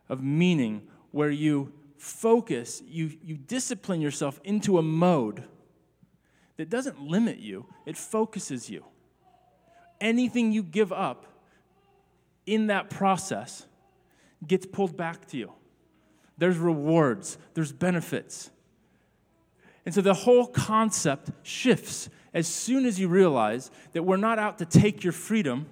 [0.07, 5.43] of meaning where you focus, you, you discipline yourself into a mode
[6.55, 8.85] that doesn't limit you, it focuses you.
[9.99, 11.25] Anything you give up
[12.45, 13.65] in that process
[14.45, 15.51] gets pulled back to you.
[16.37, 18.51] There's rewards, there's benefits.
[19.85, 24.59] And so the whole concept shifts as soon as you realize that we're not out
[24.59, 25.65] to take your freedom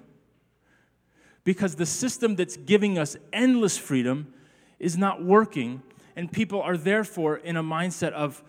[1.44, 4.34] because the system that's giving us endless freedom
[4.80, 5.80] is not working,
[6.16, 8.42] and people are therefore in a mindset of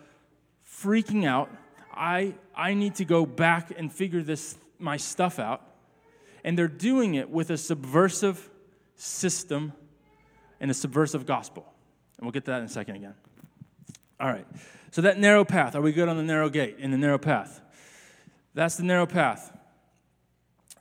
[0.68, 1.48] freaking out.
[1.94, 5.62] I, I need to go back and figure this my stuff out
[6.42, 8.50] and they're doing it with a subversive
[8.96, 9.72] system
[10.60, 11.72] and a subversive gospel.
[12.16, 13.14] And we'll get to that in a second again.
[14.18, 14.46] All right.
[14.90, 17.60] So, that narrow path, are we good on the narrow gate, in the narrow path?
[18.58, 19.56] That's the narrow path.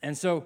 [0.02, 0.46] And so,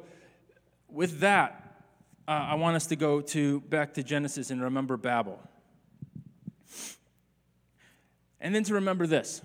[0.89, 1.85] with that,
[2.27, 5.39] uh, I want us to go to back to Genesis and remember Babel.
[8.41, 9.41] And then to remember this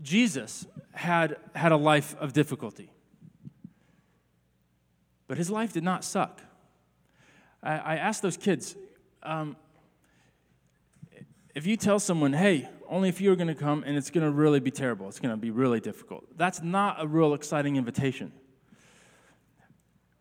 [0.00, 2.92] Jesus had, had a life of difficulty.
[5.26, 6.40] But his life did not suck.
[7.64, 8.76] I, I asked those kids
[9.24, 9.56] um,
[11.52, 14.30] if you tell someone, hey, only if you're going to come and it's going to
[14.30, 18.32] really be terrible, it's going to be really difficult, that's not a real exciting invitation.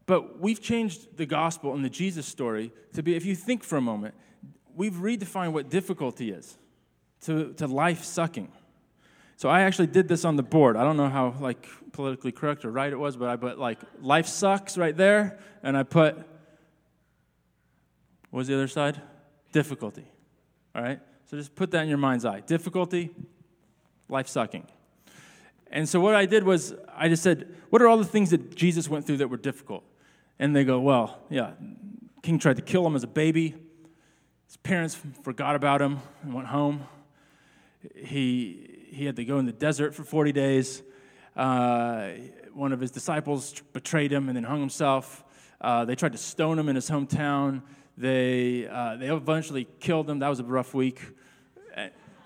[0.06, 3.78] But we've changed the gospel and the Jesus story to be, if you think for
[3.78, 4.16] a moment,
[4.76, 6.58] we've redefined what difficulty is
[7.22, 8.52] to, to life sucking.
[9.36, 10.78] So I actually did this on the board.
[10.78, 13.80] I don't know how like politically correct or right it was, but I put like
[14.02, 16.16] life sucks right there, and I put
[18.30, 19.00] what was the other side?
[19.52, 20.06] Difficulty.
[20.76, 21.00] All right?
[21.28, 22.40] So just put that in your mind's eye.
[22.40, 23.12] Difficulty,
[24.10, 24.66] life sucking.
[25.70, 28.56] And so what I did was I just said, what are all the things that
[28.56, 29.84] Jesus went through that were difficult?
[30.40, 31.52] And they go, well, yeah,
[32.24, 33.56] king tried to kill him as a baby.
[34.46, 36.86] His parents forgot about him and went home.
[37.96, 40.82] He he had to go in the desert for 40 days.
[41.36, 42.10] Uh,
[42.54, 45.24] one of his disciples betrayed him and then hung himself.
[45.60, 47.62] Uh, they tried to stone him in his hometown.
[47.98, 50.20] They, uh, they eventually killed him.
[50.20, 51.02] That was a rough week.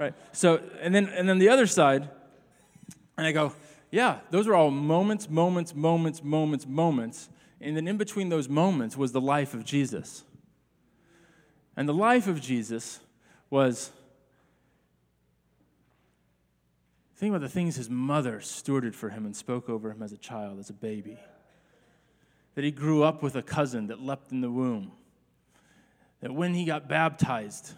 [0.02, 0.16] Right?
[0.32, 2.10] So, and then, and then the other side,
[3.20, 3.54] and I go,
[3.92, 7.30] yeah, those are all moments, moments, moments, moments, moments.
[7.60, 10.24] And then in between those moments was the life of Jesus.
[11.78, 13.00] And the life of Jesus
[13.52, 13.92] was
[17.16, 20.18] Think about the things his mother stewarded for him and spoke over him as a
[20.18, 21.20] child, as a baby.
[22.56, 24.92] That he grew up with a cousin that leapt in the womb.
[26.22, 27.74] That when he got baptized,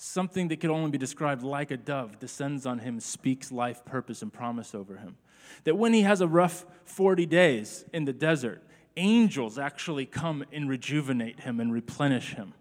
[0.00, 4.22] something that could only be described like a dove descends on him, speaks life, purpose,
[4.22, 5.16] and promise over him.
[5.64, 8.62] That when he has a rough 40 days in the desert,
[8.96, 12.54] angels actually come and rejuvenate him and replenish him.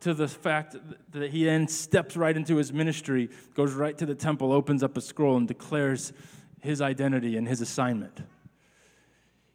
[0.00, 0.74] To the fact
[1.12, 4.96] that he then steps right into his ministry, goes right to the temple, opens up
[4.96, 6.12] a scroll, and declares
[6.60, 8.20] his identity and his assignment.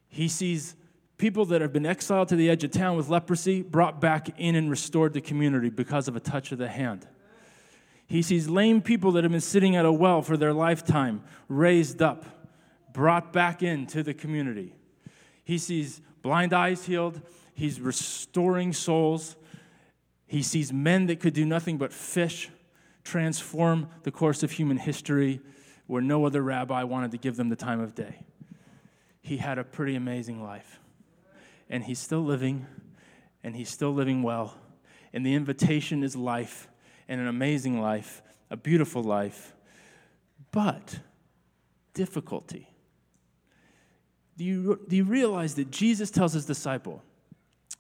[0.08, 0.76] He sees
[1.18, 4.56] people that have been exiled to the edge of town with leprosy brought back in
[4.56, 7.08] and restored to community because of a touch of the hand.
[8.06, 12.02] He sees lame people that have been sitting at a well for their lifetime raised
[12.02, 12.26] up,
[12.94, 14.74] brought back into the community.
[15.44, 17.22] He sees blind eyes healed.
[17.54, 19.36] He's restoring souls.
[20.28, 22.50] He sees men that could do nothing but fish
[23.04, 25.40] transform the course of human history
[25.88, 28.26] where no other rabbi wanted to give them the time of day.
[29.22, 30.80] He had a pretty amazing life.
[31.70, 32.66] And he's still living,
[33.44, 34.58] and he's still living well.
[35.14, 36.68] And the invitation is life,
[37.08, 39.56] and an amazing life, a beautiful life,
[40.52, 41.00] but
[41.94, 42.70] difficulty
[44.38, 47.04] do you, do you realize that Jesus tells his disciple,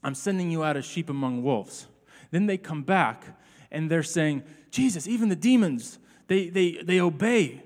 [0.04, 1.88] I'm sending you out as sheep among wolves?
[2.32, 3.23] Then they come back
[3.71, 7.63] and they're saying, Jesus, even the demons, they, they, they obey.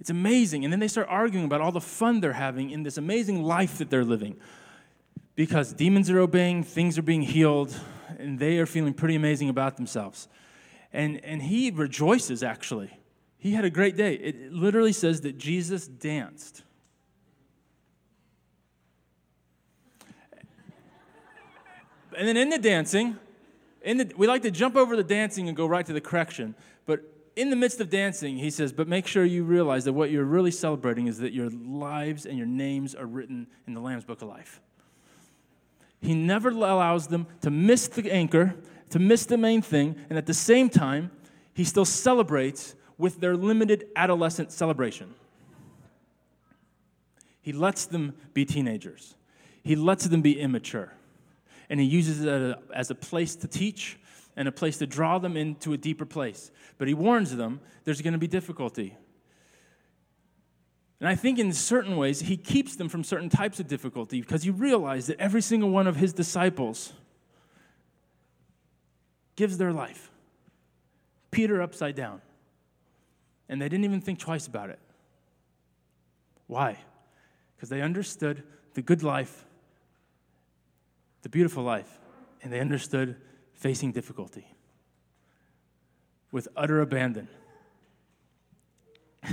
[0.00, 0.64] It's amazing.
[0.64, 3.78] And then they start arguing about all the fun they're having in this amazing life
[3.78, 4.36] that they're living.
[5.40, 7.74] Because demons are obeying, things are being healed,
[8.18, 10.28] and they are feeling pretty amazing about themselves.
[10.92, 12.90] And, and he rejoices, actually.
[13.38, 14.16] He had a great day.
[14.16, 16.62] It literally says that Jesus danced.
[22.18, 23.16] And then in the dancing,
[23.80, 26.54] in the, we like to jump over the dancing and go right to the correction.
[26.84, 27.00] But
[27.34, 30.22] in the midst of dancing, he says, but make sure you realize that what you're
[30.22, 34.20] really celebrating is that your lives and your names are written in the Lamb's Book
[34.20, 34.60] of Life.
[36.00, 38.54] He never allows them to miss the anchor,
[38.90, 41.10] to miss the main thing, and at the same time,
[41.52, 45.14] he still celebrates with their limited adolescent celebration.
[47.42, 49.14] He lets them be teenagers,
[49.62, 50.92] he lets them be immature
[51.70, 53.96] and he uses it as a place to teach
[54.36, 56.50] and a place to draw them into a deeper place.
[56.76, 58.96] But he warns them there's going to be difficulty.
[61.00, 64.42] And I think in certain ways, he keeps them from certain types of difficulty because
[64.42, 66.92] he realized that every single one of his disciples
[69.34, 70.10] gives their life.
[71.30, 72.20] Peter upside down.
[73.48, 74.78] And they didn't even think twice about it.
[76.46, 76.78] Why?
[77.56, 78.42] Because they understood
[78.74, 79.46] the good life
[81.22, 81.98] the beautiful life,
[82.42, 83.16] and they understood
[83.54, 84.46] facing difficulty
[86.32, 87.28] with utter abandon.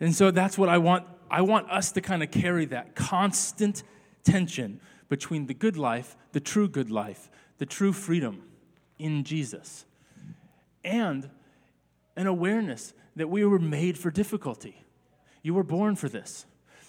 [0.00, 1.06] and so that's what I want.
[1.30, 3.82] I want us to kind of carry that constant
[4.24, 8.42] tension between the good life, the true good life, the true freedom
[8.98, 9.84] in Jesus,
[10.84, 11.30] and
[12.16, 14.84] an awareness that we were made for difficulty.
[15.42, 16.46] You were born for this.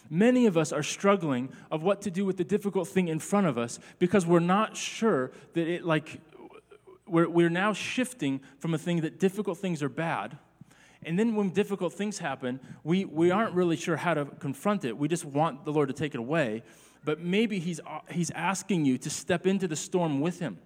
[0.09, 3.47] Many of us are struggling of what to do with the difficult thing in front
[3.47, 6.21] of us because we're not sure that it, like,
[7.07, 10.37] we're, we're now shifting from a thing that difficult things are bad.
[11.05, 14.97] And then when difficult things happen, we, we aren't really sure how to confront it.
[14.97, 16.63] We just want the Lord to take it away.
[17.05, 20.57] But maybe he's, uh, he's asking you to step into the storm with Him.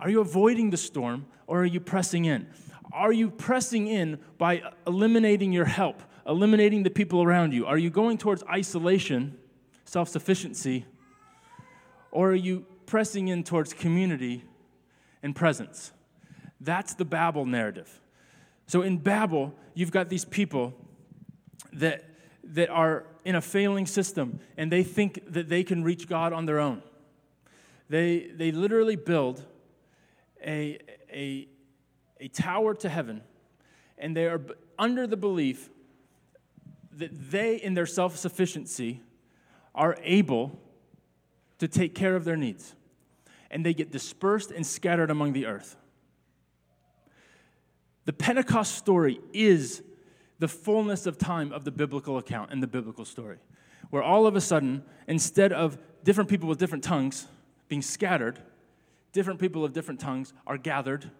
[0.00, 2.48] Are you avoiding the storm or are you pressing in?
[2.92, 7.66] Are you pressing in by eliminating your help, eliminating the people around you?
[7.66, 9.38] Are you going towards isolation,
[9.84, 10.86] self sufficiency,
[12.10, 14.44] or are you pressing in towards community
[15.22, 15.92] and presence?
[16.62, 18.00] That's the Babel narrative.
[18.66, 20.74] So in Babel, you've got these people
[21.72, 22.04] that,
[22.44, 26.46] that are in a failing system and they think that they can reach God on
[26.46, 26.82] their own.
[27.88, 29.44] They, they literally build
[30.44, 30.78] a,
[31.12, 31.48] a,
[32.20, 33.22] a tower to heaven,
[33.98, 34.40] and they are
[34.78, 35.68] under the belief
[36.92, 39.02] that they, in their self sufficiency,
[39.74, 40.58] are able
[41.58, 42.74] to take care of their needs.
[43.50, 45.76] And they get dispersed and scattered among the earth.
[48.04, 49.82] The Pentecost story is
[50.38, 53.38] the fullness of time of the biblical account and the biblical story,
[53.90, 57.28] where all of a sudden, instead of different people with different tongues
[57.68, 58.40] being scattered,
[59.12, 61.10] different people of different tongues are gathered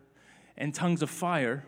[0.56, 1.64] and tongues of fire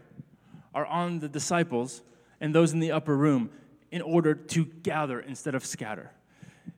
[0.75, 2.03] are on the disciples
[2.41, 3.51] and those in the upper room
[3.93, 6.11] in order to gather instead of scatter.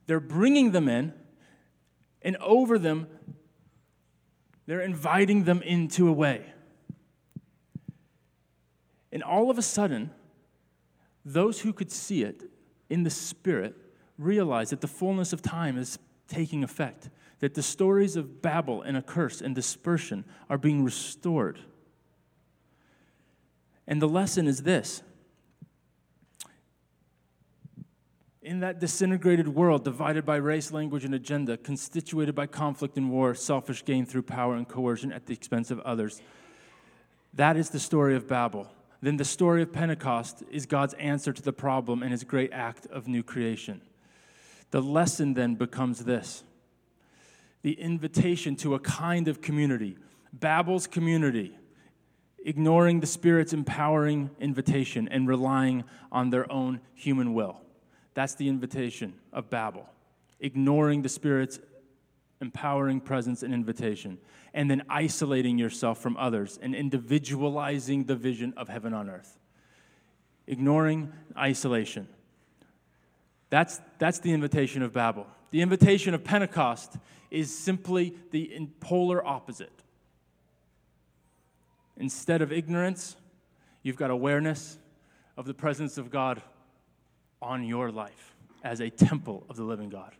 [0.05, 1.13] They're bringing them in,
[2.21, 3.07] and over them,
[4.67, 6.45] they're inviting them into a way.
[9.11, 10.11] And all of a sudden,
[11.23, 12.43] those who could see it
[12.89, 13.75] in the Spirit
[14.17, 18.97] realized that the fullness of time is taking effect, that the stories of Babel and
[18.97, 21.59] a curse and dispersion are being restored.
[23.87, 25.03] And the lesson is this
[28.41, 33.35] in that disintegrated world, divided by race, language, and agenda, constituted by conflict and war,
[33.35, 36.21] selfish gain through power and coercion at the expense of others,
[37.33, 38.71] that is the story of Babel.
[39.01, 42.87] Then the story of Pentecost is God's answer to the problem and his great act
[42.87, 43.81] of new creation.
[44.71, 46.43] The lesson then becomes this
[47.63, 49.97] the invitation to a kind of community,
[50.31, 51.57] Babel's community,
[52.45, 57.59] ignoring the Spirit's empowering invitation and relying on their own human will.
[58.13, 59.87] That's the invitation of Babel,
[60.39, 61.59] ignoring the Spirit's
[62.41, 64.17] empowering presence and invitation,
[64.53, 69.37] and then isolating yourself from others and individualizing the vision of heaven on earth.
[70.45, 72.07] Ignoring isolation.
[73.49, 75.27] That's, that's the invitation of Babel.
[75.51, 76.97] The invitation of Pentecost
[77.31, 79.71] is simply the polar opposite.
[81.97, 83.15] Instead of ignorance,
[83.81, 84.77] you've got awareness
[85.35, 86.41] of the presence of God
[87.41, 90.13] on your life as a temple of the living God.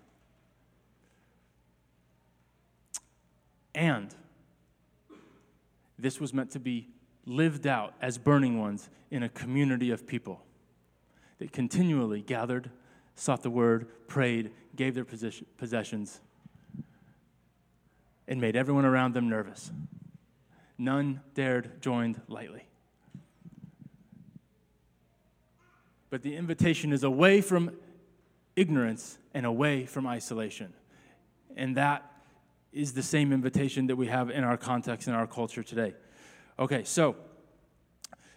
[3.78, 4.14] And
[6.00, 6.88] this was meant to be
[7.28, 10.42] lived out as burning ones in a community of people
[11.38, 12.72] that continually gathered,
[13.16, 16.22] sought the word, prayed, gave their possessions,
[18.28, 19.72] and made everyone around them nervous.
[20.80, 22.66] None dared join lightly.
[26.10, 27.76] But the invitation is away from
[28.56, 30.74] ignorance and away from isolation.
[31.56, 32.12] And that
[32.78, 35.96] is the same invitation that we have in our context in our culture today.
[36.60, 37.16] Okay, so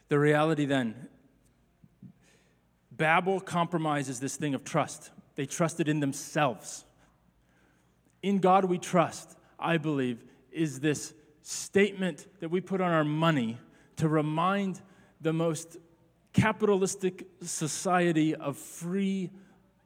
[0.08, 1.08] the reality then
[2.90, 5.10] Babel compromises this thing of trust.
[5.36, 6.84] They trusted in themselves.
[8.22, 11.12] In God we trust, I believe, is this
[11.42, 13.58] statement that we put on our money
[13.96, 14.80] to remind
[15.20, 15.76] the most
[16.32, 19.30] capitalistic society of free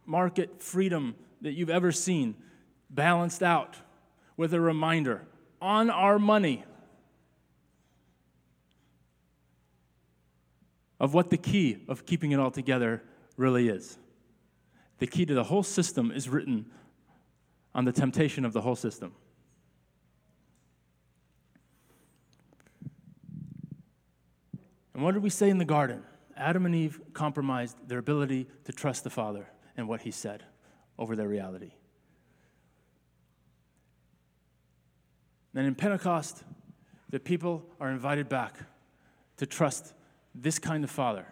[0.06, 2.36] market freedom that you've ever seen,
[2.90, 3.76] balanced out
[4.36, 5.26] with a reminder
[5.60, 6.64] on our money
[11.00, 13.02] of what the key of keeping it all together
[13.36, 13.98] really is.
[14.98, 16.66] The key to the whole system is written
[17.74, 19.12] on the temptation of the whole system.
[24.94, 26.04] And what did we say in the garden?
[26.36, 30.44] Adam and Eve compromised their ability to trust the Father and what He said
[30.98, 31.72] over their reality.
[35.54, 36.42] Then in Pentecost,
[37.10, 38.56] the people are invited back
[39.38, 39.94] to trust
[40.34, 41.26] this kind of Father.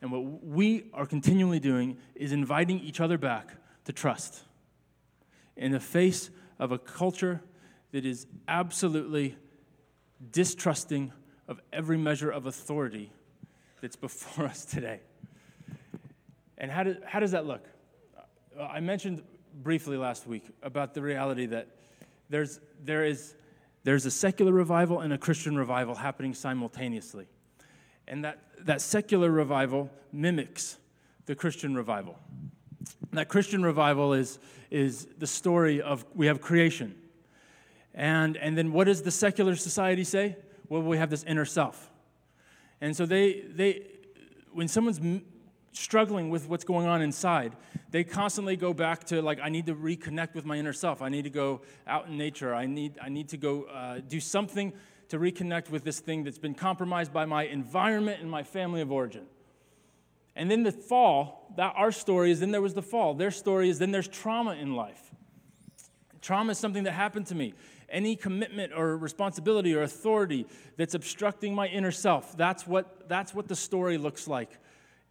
[0.00, 3.52] And what we are continually doing is inviting each other back
[3.84, 4.42] to trust
[5.56, 7.42] in the face of a culture
[7.92, 9.36] that is absolutely
[10.32, 11.12] distrusting
[11.48, 13.12] of every measure of authority
[13.80, 15.00] that's before us today.
[16.58, 17.66] And how, do, how does that look?
[18.58, 19.22] Uh, I mentioned
[19.62, 21.68] briefly last week about the reality that
[22.30, 23.34] there's, there is,
[23.86, 27.28] there's a secular revival and a Christian revival happening simultaneously.
[28.08, 30.78] And that, that secular revival mimics
[31.26, 32.18] the Christian revival.
[33.12, 34.40] That Christian revival is,
[34.72, 36.96] is the story of we have creation.
[37.94, 40.34] And, and then what does the secular society say?
[40.68, 41.92] Well, we have this inner self.
[42.80, 43.86] And so they, they
[44.52, 45.00] when someone's
[45.76, 47.54] struggling with what's going on inside,
[47.90, 51.02] they constantly go back to like, I need to reconnect with my inner self.
[51.02, 52.54] I need to go out in nature.
[52.54, 54.72] I need, I need to go uh, do something
[55.08, 58.90] to reconnect with this thing that's been compromised by my environment and my family of
[58.90, 59.26] origin.
[60.34, 63.14] And then the fall, that our story is then there was the fall.
[63.14, 65.14] Their story is then there's trauma in life.
[66.20, 67.54] Trauma is something that happened to me
[67.88, 70.44] any commitment or responsibility or authority
[70.76, 72.36] that's obstructing my inner self.
[72.36, 74.58] That's what, that's what the story looks like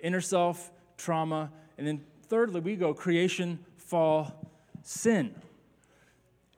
[0.06, 1.51] inner self, trauma.
[1.78, 4.49] And then thirdly, we go creation, fall,
[4.84, 5.34] sin.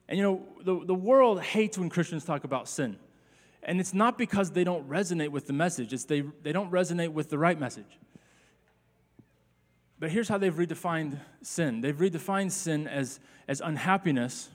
[0.09, 2.97] And you know, the, the world hates when Christians talk about sin.
[3.63, 7.09] And it's not because they don't resonate with the message, it's they, they don't resonate
[7.09, 7.99] with the right message.
[9.99, 14.49] But here's how they've redefined sin they've redefined sin as, as unhappiness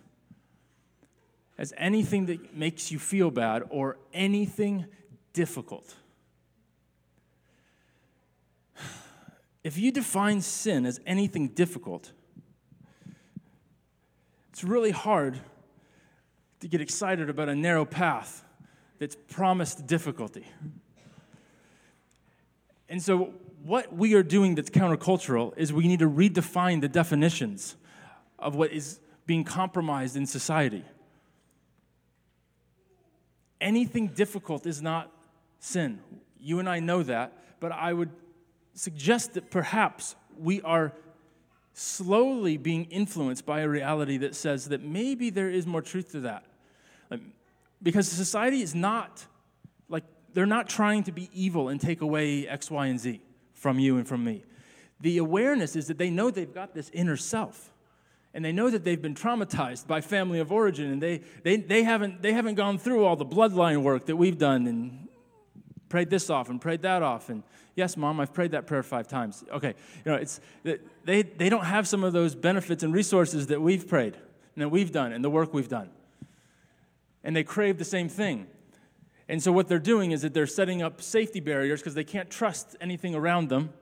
[1.59, 4.86] as anything that makes you feel bad or anything
[5.32, 5.95] difficult.
[9.65, 12.13] If you define sin as anything difficult,
[14.51, 15.39] it's really hard
[16.61, 18.45] to get excited about a narrow path
[18.99, 20.47] that's promised difficulty.
[22.89, 23.33] And so,
[23.65, 27.77] what we are doing that's countercultural is we need to redefine the definitions
[28.39, 30.85] of what is being compromised in society.
[33.61, 35.13] Anything difficult is not
[35.61, 36.01] sin.
[36.41, 38.11] You and I know that, but I would
[38.75, 40.93] suggest that perhaps we are
[41.75, 46.20] slowly being influenced by a reality that says that maybe there is more truth to
[46.20, 46.45] that.
[47.83, 49.27] Because society is not,
[49.89, 50.05] like,
[50.35, 53.20] they're not trying to be evil and take away X, Y, and Z
[53.55, 54.45] from you and from me.
[55.01, 57.70] The awareness is that they know they've got this inner self.
[58.35, 61.83] And they know that they've been traumatized by family of origin, and they, they, they,
[61.83, 65.09] haven't, they haven't gone through all the bloodline work that we've done and
[65.93, 67.45] prayed this often, prayed that often.
[67.76, 69.45] Yes, mom, I've prayed that prayer five times.
[69.53, 69.74] Okay,
[70.07, 70.40] you know, it's,
[71.05, 74.14] they, they don't have some of those benefits and resources that we've prayed
[74.55, 75.90] and that we've done and the work we've done.
[77.22, 78.47] And they crave the same thing.
[79.28, 82.30] And so what they're doing is that they're setting up safety barriers because they can't
[82.30, 83.74] trust anything around them.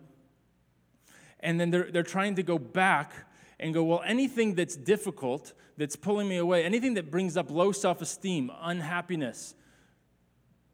[1.38, 3.12] And then they're, they're trying to go back
[3.61, 7.70] and go, well, anything that's difficult, that's pulling me away, anything that brings up low
[7.70, 9.54] self esteem, unhappiness,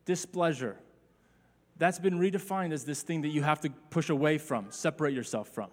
[0.06, 0.78] displeasure,
[1.78, 5.48] that's been redefined as this thing that you have to push away from, separate yourself
[5.48, 5.70] from.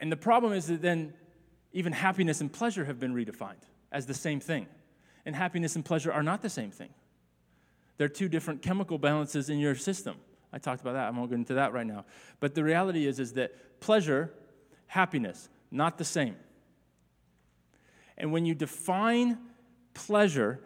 [0.00, 1.14] And the problem is that then
[1.72, 4.66] even happiness and pleasure have been redefined as the same thing.
[5.26, 6.90] And happiness and pleasure are not the same thing.
[7.96, 10.16] They're two different chemical balances in your system.
[10.52, 11.06] I talked about that.
[11.06, 12.04] I won't get into that right now.
[12.38, 14.32] But the reality is, is that pleasure,
[14.86, 16.36] happiness, not the same.
[18.16, 19.38] And when you define
[19.94, 20.60] pleasure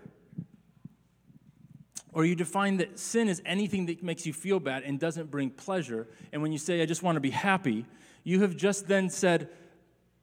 [2.18, 5.50] or you define that sin is anything that makes you feel bad and doesn't bring
[5.50, 6.08] pleasure.
[6.32, 7.86] And when you say, I just want to be happy,
[8.24, 9.48] you have just then said,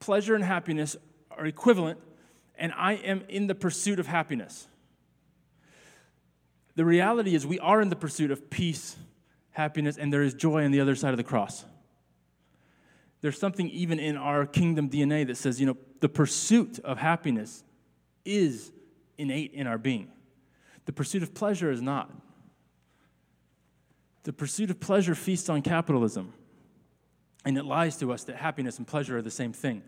[0.01, 0.97] pleasure and happiness
[1.31, 1.97] are equivalent,
[2.57, 4.67] and I am in the pursuit of happiness.
[6.75, 8.97] The reality is, we are in the pursuit of peace,
[9.51, 11.63] happiness, and there is joy on the other side of the cross.
[13.21, 17.63] There's something even in our kingdom DNA that says, you know, the pursuit of happiness
[18.25, 18.73] is
[19.17, 20.11] innate in our being.
[20.85, 22.11] The pursuit of pleasure is not.
[24.23, 26.33] The pursuit of pleasure feasts on capitalism.
[27.43, 29.83] And it lies to us that happiness and pleasure are the same thing.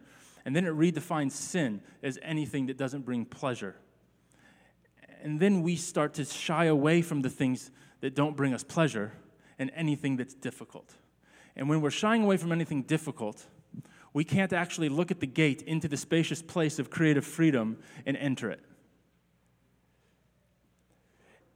[0.46, 3.76] And then it redefines sin as anything that doesn't bring pleasure.
[5.22, 7.72] And then we start to shy away from the things
[8.02, 9.14] that don't bring us pleasure
[9.58, 10.94] and anything that's difficult.
[11.56, 13.48] And when we're shying away from anything difficult,
[14.14, 18.16] we can't actually look at the gate into the spacious place of creative freedom and
[18.18, 18.62] enter it.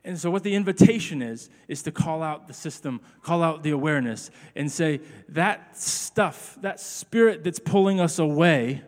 [0.03, 3.69] And so, what the invitation is, is to call out the system, call out the
[3.69, 4.99] awareness, and say,
[5.29, 8.81] that stuff, that spirit that's pulling us away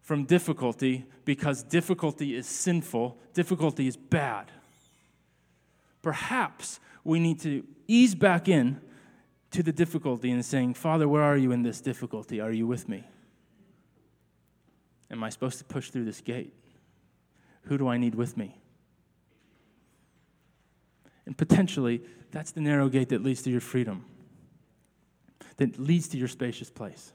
[0.00, 4.50] from difficulty, because difficulty is sinful, difficulty is bad.
[6.02, 8.80] Perhaps we need to ease back in
[9.52, 12.40] to the difficulty and saying, Father, where are you in this difficulty?
[12.40, 13.04] Are you with me?
[15.10, 16.52] Am I supposed to push through this gate?
[17.66, 18.58] Who do I need with me?
[21.26, 24.04] And potentially, that's the narrow gate that leads to your freedom,
[25.56, 27.12] that leads to your spacious place.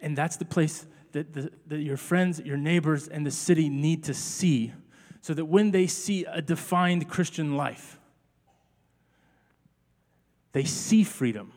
[0.00, 4.04] And that's the place that, the, that your friends, your neighbors, and the city need
[4.04, 4.72] to see
[5.20, 7.98] so that when they see a defined Christian life,
[10.52, 11.52] they see freedom.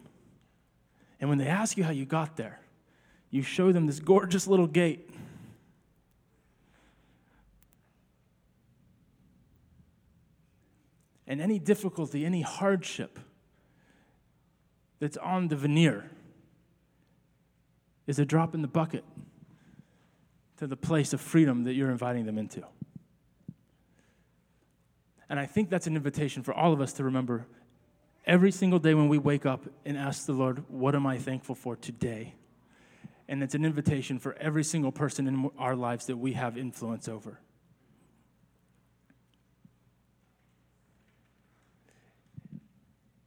[1.19, 2.59] And when they ask you how you got there,
[3.29, 5.10] you show them this gorgeous little gate
[11.31, 13.17] and any difficulty, any hardship
[14.99, 16.11] that's on the veneer
[18.05, 19.05] is a drop in the bucket
[20.57, 22.61] to the place of freedom that you're inviting them into.
[25.29, 27.47] And I think that's an invitation for all of us to remember
[28.25, 31.55] every single day when we wake up and ask the Lord, What am I thankful
[31.55, 32.35] for today?
[33.29, 37.07] And it's an invitation for every single person in our lives that we have influence
[37.07, 37.39] over.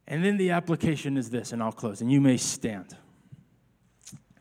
[0.07, 2.95] And then the application is this, and I'll close, and you may stand.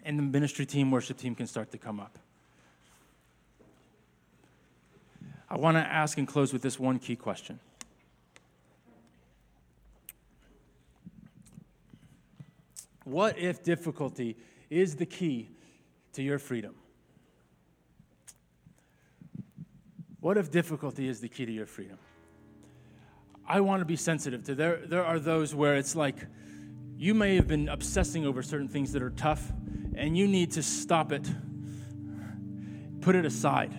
[0.05, 2.19] And the ministry team, worship team can start to come up.
[5.49, 7.61] I want to ask and close with this one key question.
[13.05, 14.37] What if difficulty
[14.69, 15.51] is the key
[16.15, 16.75] to your freedom?
[20.21, 21.99] What if difficulty is the key to your freedom?
[23.47, 24.55] I want to be sensitive to.
[24.55, 26.17] There, there are those where it's like
[26.97, 29.53] you may have been obsessing over certain things that are tough,
[29.95, 31.29] and you need to stop it,
[33.01, 33.75] put it aside,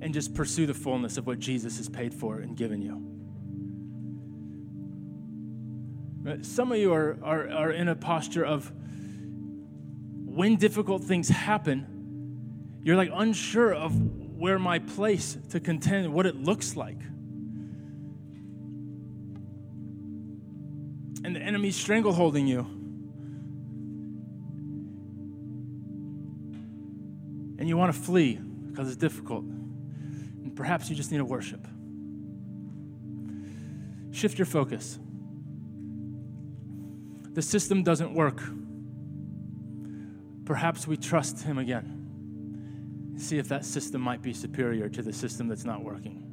[0.00, 3.08] and just pursue the fullness of what Jesus has paid for and given you.
[6.42, 8.72] Some of you are, are, are in a posture of
[10.24, 13.92] when difficult things happen, you're like unsure of
[14.38, 16.98] where my place to contend, what it looks like.
[21.24, 22.66] And the enemy's strangleholding you.
[27.58, 29.44] And you want to flee because it's difficult.
[29.44, 31.66] And perhaps you just need to worship.
[34.10, 34.98] Shift your focus.
[37.34, 38.42] The system doesn't work.
[40.44, 43.14] Perhaps we trust Him again.
[43.16, 46.31] See if that system might be superior to the system that's not working.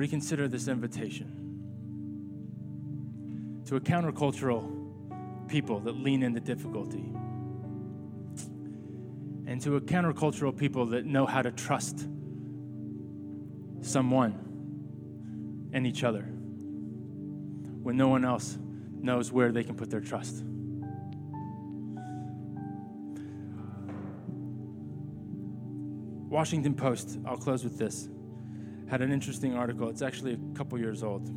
[0.00, 1.30] Reconsider this invitation
[3.66, 4.66] to a countercultural
[5.46, 7.12] people that lean into difficulty
[9.46, 12.08] and to a countercultural people that know how to trust
[13.82, 16.22] someone and each other
[17.82, 18.56] when no one else
[19.02, 20.42] knows where they can put their trust.
[26.30, 28.08] Washington Post, I'll close with this,
[28.90, 29.88] had an interesting article.
[29.88, 31.28] It's actually a couple years old.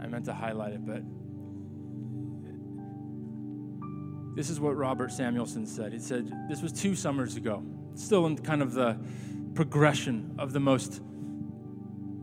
[0.00, 1.02] I meant to highlight it, but
[4.36, 5.92] this is what Robert Samuelson said.
[5.92, 7.64] He said, This was two summers ago
[7.94, 8.96] still in kind of the
[9.54, 11.00] progression of the most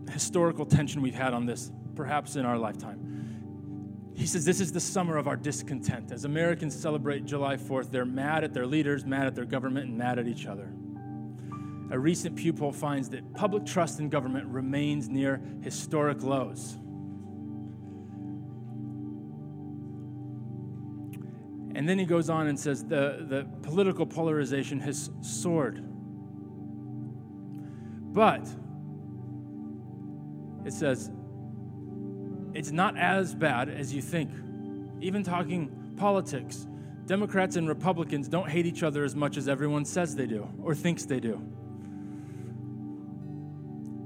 [0.10, 4.12] historical tension we've had on this, perhaps in our lifetime.
[4.16, 6.14] He says, This is the summer of our discontent.
[6.14, 9.98] As Americans celebrate July 4th, they're mad at their leaders, mad at their government, and
[9.98, 10.72] mad at each other.
[11.92, 16.78] A recent Pew poll finds that public trust in government remains near historic lows.
[21.76, 25.84] And then he goes on and says the, the political polarization has soared.
[28.14, 28.48] But
[30.66, 31.12] it says
[32.54, 34.30] it's not as bad as you think.
[35.02, 36.68] Even talking politics,
[37.08, 40.76] Democrats and Republicans don't hate each other as much as everyone says they do or
[40.76, 41.42] thinks they do.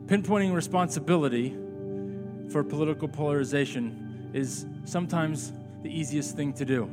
[0.08, 1.50] Pinpointing responsibility
[2.50, 5.52] for political polarization is sometimes
[5.84, 6.90] the easiest thing to do.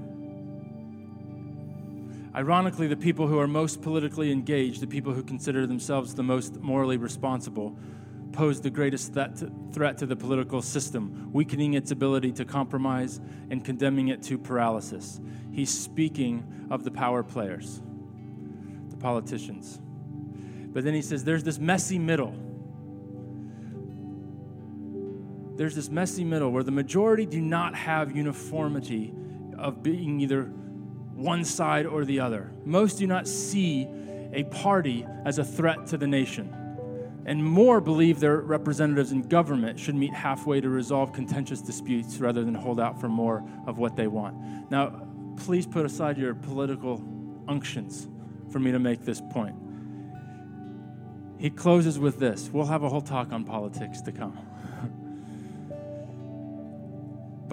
[2.34, 6.56] Ironically, the people who are most politically engaged, the people who consider themselves the most
[6.56, 7.78] morally responsible,
[8.32, 14.08] pose the greatest threat to, the political system, weakening its ability to compromise and condemning
[14.08, 15.20] it to paralysis.
[15.52, 17.80] He's speaking of the power players,
[18.90, 19.80] the politicians.
[20.72, 22.34] But then he says there's this messy middle.
[25.56, 29.14] There's this messy middle where the majority do not have uniformity
[29.56, 30.44] of being either
[31.14, 32.52] one side or the other.
[32.64, 33.88] Most do not see
[34.32, 36.52] a party as a threat to the nation.
[37.26, 42.44] And more believe their representatives in government should meet halfway to resolve contentious disputes rather
[42.44, 44.70] than hold out for more of what they want.
[44.70, 45.06] Now,
[45.38, 47.02] please put aside your political
[47.48, 48.08] unctions
[48.50, 49.56] for me to make this point.
[51.38, 52.50] He closes with this.
[52.52, 54.38] We'll have a whole talk on politics to come.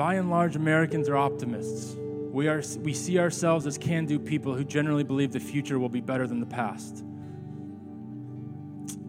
[0.01, 1.95] By and large, Americans are optimists.
[1.95, 5.89] We, are, we see ourselves as can do people who generally believe the future will
[5.89, 7.03] be better than the past.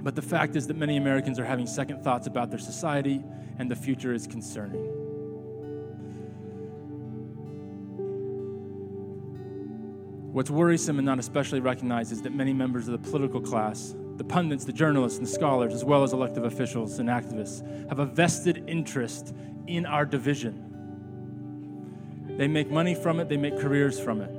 [0.02, 3.24] But the fact is that many Americans are having second thoughts about their society,
[3.58, 4.82] and the future is concerning.
[10.34, 14.24] What's worrisome and not especially recognized is that many members of the political class, the
[14.24, 18.04] pundits, the journalists, and the scholars, as well as elective officials and activists, have a
[18.04, 19.34] vested interest
[19.66, 20.68] in our division.
[22.36, 24.30] They make money from it, they make careers from it.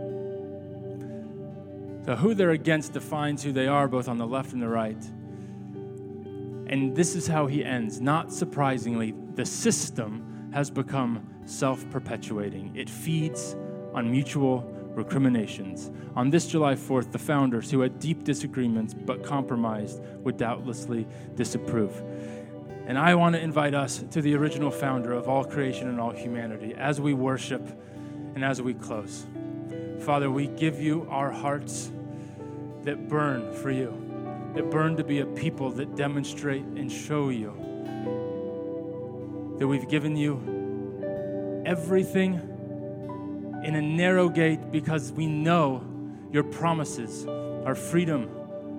[2.06, 5.02] So, who they're against defines who they are, both on the left and the right.
[6.68, 8.02] And this is how he ends.
[8.02, 13.56] Not surprisingly, the system has become self perpetuating, it feeds
[13.94, 15.92] on mutual recriminations.
[16.16, 22.02] On this July 4th, the founders, who had deep disagreements but compromised, would doubtlessly disapprove.
[22.86, 26.12] And I want to invite us to the original founder of all creation and all
[26.12, 27.66] humanity as we worship
[28.36, 29.26] and as we close.
[30.02, 31.92] Father, we give you our hearts
[32.82, 37.54] that burn for you, that burn to be a people that demonstrate and show you
[39.60, 42.34] that we've given you everything
[43.64, 45.82] in a narrow gate because we know
[46.34, 47.26] your promises
[47.66, 48.30] are freedom,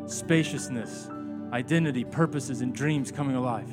[0.06, 1.08] spaciousness,
[1.54, 3.70] identity, purposes, and dreams coming alive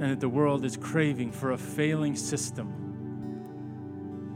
[0.00, 2.74] and that the world is craving for a failing system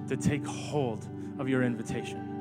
[0.08, 1.08] to take hold
[1.38, 2.34] of your invitation.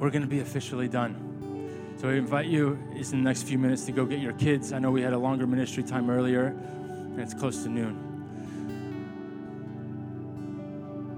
[0.00, 1.94] we're going to be officially done.
[1.98, 4.72] So I invite you is in the next few minutes to go get your kids.
[4.72, 8.06] I know we had a longer ministry time earlier, and it's close to noon.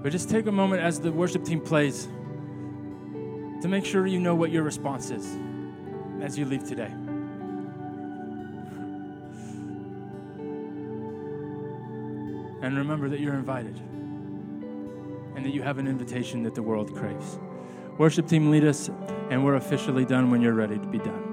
[0.03, 2.09] But just take a moment as the worship team plays
[3.61, 5.25] to make sure you know what your response is
[6.23, 6.89] as you leave today.
[12.61, 13.77] And remember that you're invited
[15.35, 17.37] and that you have an invitation that the world craves.
[17.97, 18.89] Worship team, lead us,
[19.29, 21.32] and we're officially done when you're ready to be done.